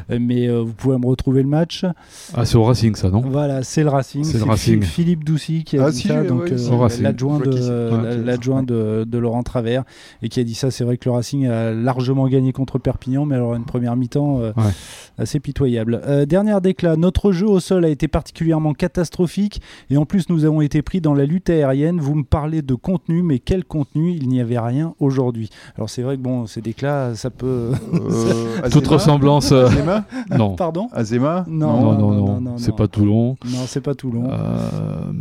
mais 0.09 0.47
euh, 0.49 0.61
vous 0.63 0.73
pouvez 0.73 0.97
me 0.97 1.05
retrouver 1.05 1.43
le 1.43 1.47
match. 1.49 1.85
Ah, 2.33 2.43
c'est 2.45 2.55
au 2.55 2.63
Racing, 2.63 2.95
ça, 2.95 3.09
non? 3.11 3.21
Voilà, 3.21 3.61
c'est 3.61 3.83
le 3.83 3.89
Racing. 3.89 4.23
C'est 4.23 4.39
le 4.39 4.45
Racing. 4.45 4.81
Philippe 4.81 5.23
Doucy 5.23 5.63
qui 5.63 5.77
a 5.77 5.85
Ah, 5.85 5.91
dit 5.91 5.97
si, 5.97 6.07
ça, 6.07 6.23
donc 6.23 6.51
euh, 6.51 6.57
Racing. 6.71 7.03
l'adjoint 7.03 7.39
de, 7.39 7.51
Ouais, 7.51 8.17
l'adjoint 8.17 8.63
de, 8.63 9.03
de 9.07 9.17
Laurent 9.19 9.43
Travers 9.43 9.83
et 10.23 10.29
qui 10.29 10.39
a 10.39 10.43
dit 10.43 10.55
ça. 10.55 10.71
C'est 10.71 10.83
vrai 10.83 10.97
que 10.97 11.07
le 11.07 11.11
Racing 11.13 11.45
a 11.47 11.71
largement 11.71 12.27
gagné 12.27 12.51
contre 12.51 12.79
Perpignan, 12.79 13.25
mais 13.27 13.35
alors 13.35 13.53
une 13.53 13.65
première 13.65 13.95
mi-temps 13.95 14.39
euh, 14.41 14.51
Ouais. 14.57 14.71
assez 15.19 15.39
pitoyable. 15.39 16.01
Euh, 16.07 16.25
dernière 16.25 16.61
déclat. 16.61 16.95
Notre 16.95 17.31
jeu 17.31 17.47
au 17.47 17.59
sol 17.59 17.85
a 17.85 17.89
été 17.89 18.07
particulièrement 18.23 18.73
catastrophique. 18.73 19.61
Et 19.89 19.97
en 19.97 20.05
plus, 20.05 20.29
nous 20.29 20.45
avons 20.45 20.61
été 20.61 20.81
pris 20.81 21.01
dans 21.01 21.13
la 21.13 21.25
lutte 21.25 21.49
aérienne. 21.49 21.99
Vous 21.99 22.15
me 22.15 22.23
parlez 22.23 22.61
de 22.61 22.73
contenu, 22.73 23.21
mais 23.21 23.39
quel 23.39 23.65
contenu? 23.65 24.11
Il 24.13 24.29
n'y 24.29 24.39
avait 24.39 24.57
rien 24.59 24.93
aujourd'hui. 25.01 25.49
Alors 25.75 25.89
c'est 25.89 26.03
vrai 26.03 26.15
que 26.15 26.21
bon, 26.21 26.45
ces 26.47 26.61
déclats, 26.61 27.15
ça 27.15 27.29
peut. 27.29 27.71
Euh, 27.93 28.69
Toute 28.71 28.87
ressemblance. 28.87 29.51
euh, 29.51 29.65
Azema? 29.67 30.05
non. 30.37 30.55
Pardon? 30.55 30.87
Azema? 30.93 31.43
Non, 31.49 31.81
Non, 31.81 31.81
non, 31.81 31.97
non, 31.97 32.25
non, 32.25 32.41
non, 32.41 32.57
c'est 32.57 32.69
non. 32.71 32.77
pas 32.77 32.87
Toulon. 32.87 33.35
Non, 33.45 33.59
c'est 33.67 33.81
pas 33.81 33.93
Toulon. 33.93 34.29
Euh, 34.31 34.37
Euh, 34.73 35.11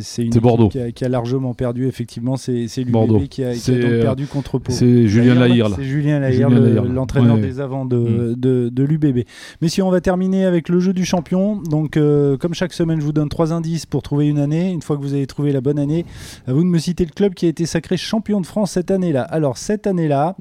C'est 0.00 0.22
une 0.24 0.32
c'est 0.32 0.38
Bordeaux. 0.40 0.68
Qui, 0.68 0.78
a, 0.78 0.92
qui 0.92 1.04
a 1.04 1.08
largement 1.08 1.54
perdu, 1.54 1.88
effectivement. 1.88 2.36
C'est 2.36 2.66
l'UBB 2.76 2.90
Bordeaux. 2.90 3.18
qui 3.28 3.42
a, 3.42 3.50
qui 3.52 3.58
a 3.58 3.60
C'est, 3.60 3.80
donc 3.80 3.90
euh, 3.90 4.02
perdu 4.02 4.26
contre 4.26 4.58
Pau. 4.58 4.70
C'est 4.70 5.08
Julien 5.08 5.34
Lahire. 5.34 5.70
C'est 5.74 5.82
Julien 5.82 6.20
Lahire, 6.20 6.48
Julien 6.50 6.60
le- 6.62 6.66
Lahire, 6.74 6.84
l'entraîneur 6.84 7.34
ouais. 7.34 7.40
des 7.42 7.58
avants 7.58 7.84
de, 7.84 8.34
de, 8.36 8.68
de 8.72 8.82
l'UBB. 8.84 9.24
Messieurs, 9.60 9.82
on 9.82 9.90
va 9.90 10.00
terminer 10.00 10.44
avec 10.44 10.68
le 10.68 10.78
jeu 10.78 10.92
du 10.92 11.04
champion. 11.04 11.56
Donc, 11.62 11.96
euh, 11.96 12.36
comme 12.36 12.54
chaque 12.54 12.72
semaine, 12.72 13.00
je 13.00 13.04
vous 13.04 13.12
donne 13.12 13.28
trois 13.28 13.52
indices 13.52 13.84
pour 13.86 14.02
trouver 14.02 14.28
une 14.28 14.38
année. 14.38 14.70
Une 14.70 14.82
fois 14.82 14.96
que 14.96 15.02
vous 15.02 15.14
avez 15.14 15.26
trouvé 15.26 15.50
la 15.52 15.60
bonne 15.60 15.80
année, 15.80 16.04
à 16.46 16.52
vous 16.52 16.62
de 16.62 16.68
me 16.68 16.78
citer 16.78 17.04
le 17.04 17.10
club 17.10 17.34
qui 17.34 17.46
a 17.46 17.48
été 17.48 17.66
sacré 17.66 17.96
champion 17.96 18.40
de 18.40 18.46
France 18.46 18.70
cette 18.72 18.92
année-là. 18.92 19.22
Alors, 19.22 19.58
cette 19.58 19.88
année-là, 19.88 20.36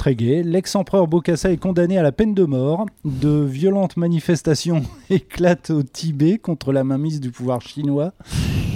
très 0.00 0.14
gai, 0.14 0.42
l'ex-empereur 0.42 1.06
Bokassa 1.06 1.52
est 1.52 1.58
condamné 1.58 1.98
à 1.98 2.02
la 2.02 2.10
peine 2.10 2.32
de 2.32 2.44
mort. 2.44 2.86
De 3.04 3.42
violentes 3.44 3.98
manifestations 3.98 4.80
éclatent 5.10 5.68
au 5.68 5.82
Tibet 5.82 6.38
contre 6.38 6.72
la 6.72 6.84
mainmise 6.84 7.20
du 7.20 7.30
pouvoir 7.30 7.60
chinois. 7.60 8.14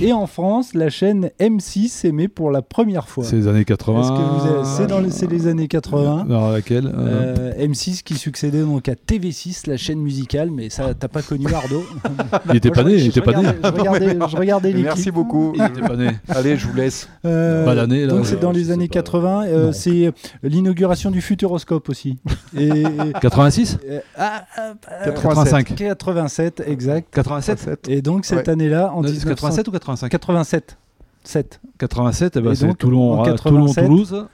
Et 0.03 0.13
en 0.13 0.27
France, 0.27 0.75
la 0.75 0.91
chaîne 0.91 1.31
M6 1.41 2.07
émet 2.07 2.29
pour 2.29 2.51
la 2.51 2.61
première 2.61 3.09
fois. 3.09 3.25
C'est 3.25 3.37
les 3.37 3.49
années 3.49 3.65
80. 3.65 4.01
Est-ce 4.03 4.09
que 4.11 4.15
vous 4.17 4.47
avez- 4.55 4.65
C'est 4.77 4.87
dans 4.87 5.01
les, 5.01 5.11
c'est 5.11 5.31
les 5.31 5.47
années 5.47 5.67
80. 5.69 6.27
Dans 6.29 6.51
laquelle 6.51 6.89
euh, 6.95 7.53
Euh, 7.57 7.67
M6 7.69 8.03
qui 8.03 8.17
succédait 8.17 8.61
donc 8.61 8.87
à 8.91 8.95
TV6, 8.95 9.67
la 9.71 9.79
chaîne 9.79 10.01
musicale, 10.01 10.51
mais 10.51 10.69
ça 10.69 10.93
t'as 10.93 11.09
pas 11.09 11.23
connu 11.23 11.47
Ardo. 11.47 11.85
Il 12.51 12.57
était 12.57 12.71
pas 12.71 12.83
né, 12.85 12.99
je 12.99 13.05
il 13.05 13.09
était 13.09 13.23
pas 13.23 13.41
né. 13.41 13.49
Je 13.63 13.71
regardais, 13.71 14.19
je 14.29 14.37
regardais 14.37 14.69
l'équipe. 14.73 14.85
Merci 14.95 15.11
beaucoup. 15.11 15.53
Il 15.57 15.63
était 15.65 15.81
pas 15.81 15.97
né. 15.97 16.11
Allez, 16.29 16.57
je 16.59 16.67
vous 16.67 16.75
laisse. 16.77 17.09
Euh, 17.25 17.65
Pas 17.65 17.75
l'année, 17.75 18.05
là, 18.05 18.13
donc 18.13 18.27
c'est 18.27 18.39
dans 18.39 18.53
je 18.53 18.59
les 18.59 18.71
années 18.73 18.89
pas. 18.89 18.95
80. 18.95 19.45
euh, 19.47 19.67
Non. 19.67 19.73
c'est 19.73 20.13
l'inauguration 20.43 21.11
du 21.15 21.23
Futuroscope 21.23 21.89
aussi. 21.89 22.19
Et, 22.59 22.83
86 23.21 23.79
euh, 23.89 24.01
ah, 24.17 24.45
ah, 24.57 24.75
ah, 24.89 25.05
85. 25.11 25.75
87, 25.77 26.63
exact. 26.67 27.15
87 27.15 27.89
Et 27.89 28.03
donc 28.03 28.25
cette 28.25 28.39
Ouais. 28.39 28.51
année-là, 28.51 28.93
en 28.93 29.03
C'est 29.03 29.11
1900 29.11 29.29
87 29.29 29.69
ou 29.69 29.71
85 29.71 30.09
87. 30.11 30.77
7. 31.23 31.61
87, 31.79 32.37
eh 32.37 32.41
ben, 32.41 32.51
Et 32.51 32.55
c'est 32.57 32.67
donc, 32.67 32.79
Toulon, 32.79 33.13
en 33.13 33.23
ah, 33.23 33.27
87, 33.31 33.53
Toulon, 33.53 33.73
Toulouse. 33.73 34.27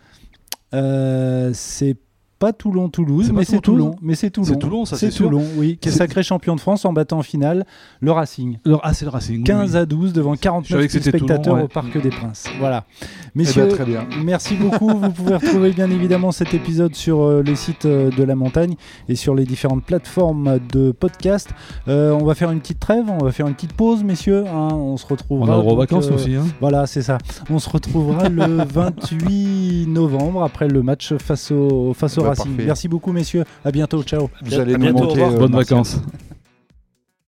Euh, 0.72 1.50
c'est 1.52 1.96
pas 2.40 2.52
Toulon-Toulouse, 2.54 3.30
mais 3.34 3.44
c'est 3.44 3.60
Toulon. 3.60 3.94
Mais 4.00 4.14
c'est 4.14 4.30
Toulon. 4.30 4.46
C'est 4.46 4.58
Toulon, 4.58 4.84
ça, 4.86 4.96
c'est. 4.96 5.10
Toulon, 5.10 5.44
oui, 5.56 5.76
qui 5.80 5.90
est 5.90 5.92
sacré 5.92 6.22
champion 6.22 6.56
de 6.56 6.60
France 6.60 6.86
en 6.86 6.92
battant 6.94 7.18
en 7.18 7.22
finale 7.22 7.66
le 8.00 8.10
Racing. 8.12 8.56
Alors, 8.64 8.80
ah, 8.82 8.94
c'est 8.94 9.04
le 9.04 9.10
Racing. 9.10 9.36
oui, 9.36 9.44
15 9.44 9.72
oui. 9.72 9.76
à 9.76 9.84
12 9.86 10.12
devant 10.14 10.34
Je 10.34 10.40
49 10.40 10.68
savais 10.70 10.80
000 10.80 10.86
que 10.86 10.92
c'était 11.04 11.18
Toulon, 11.18 11.26
spectateurs 11.28 11.54
ouais. 11.56 11.62
au 11.64 11.68
Parc 11.68 12.00
des 12.00 12.08
Princes. 12.08 12.46
Voilà. 12.58 12.84
Eh 13.02 13.06
Messieurs, 13.34 13.66
ben, 13.66 13.74
très 13.74 13.84
bien. 13.84 14.06
merci 14.24 14.54
beaucoup. 14.54 14.88
Vous 14.88 15.10
pouvez 15.10 15.36
retrouver 15.36 15.70
bien 15.72 15.90
évidemment 15.90 16.32
cet 16.32 16.54
épisode 16.54 16.94
sur 16.94 17.20
euh, 17.20 17.42
le 17.42 17.54
site 17.54 17.84
euh, 17.84 18.10
de 18.10 18.22
la 18.24 18.34
montagne 18.34 18.74
et 19.10 19.16
sur 19.16 19.34
les 19.34 19.44
différentes 19.44 19.84
plateformes 19.84 20.58
de 20.72 20.92
podcast. 20.92 21.50
Euh, 21.88 22.12
on 22.12 22.24
va 22.24 22.34
faire 22.34 22.50
une 22.50 22.60
petite 22.60 22.80
trêve, 22.80 23.04
on 23.10 23.22
va 23.22 23.32
faire 23.32 23.48
une 23.48 23.54
petite 23.54 23.74
pause, 23.74 24.02
messieurs. 24.02 24.46
hein. 24.48 24.68
on 24.72 24.96
se 24.96 25.06
retrouvera. 25.06 25.50
On 25.50 25.52
a 25.52 25.56
le 25.56 25.62
droit 25.62 25.74
aux 25.74 25.76
vacances 25.76 26.10
aussi. 26.10 26.34
Hein. 26.36 26.46
Voilà, 26.60 26.86
c'est 26.86 27.02
ça. 27.02 27.18
On 27.50 27.58
se 27.58 27.68
retrouvera 27.68 28.30
le 28.30 28.64
28 28.72 29.86
novembre 29.88 30.42
après 30.42 30.68
le 30.68 30.82
match 30.82 31.14
face 31.18 31.50
au, 31.50 31.92
face 31.92 32.16
au 32.16 32.29
Merci 32.66 32.88
beaucoup, 32.88 33.12
messieurs. 33.12 33.44
À 33.64 33.70
bientôt. 33.70 34.02
Ciao. 34.02 34.30
Vous 34.42 34.60
bientôt, 34.78 35.16
euh, 35.16 35.38
Bonnes 35.38 35.52
vacances. 35.56 36.00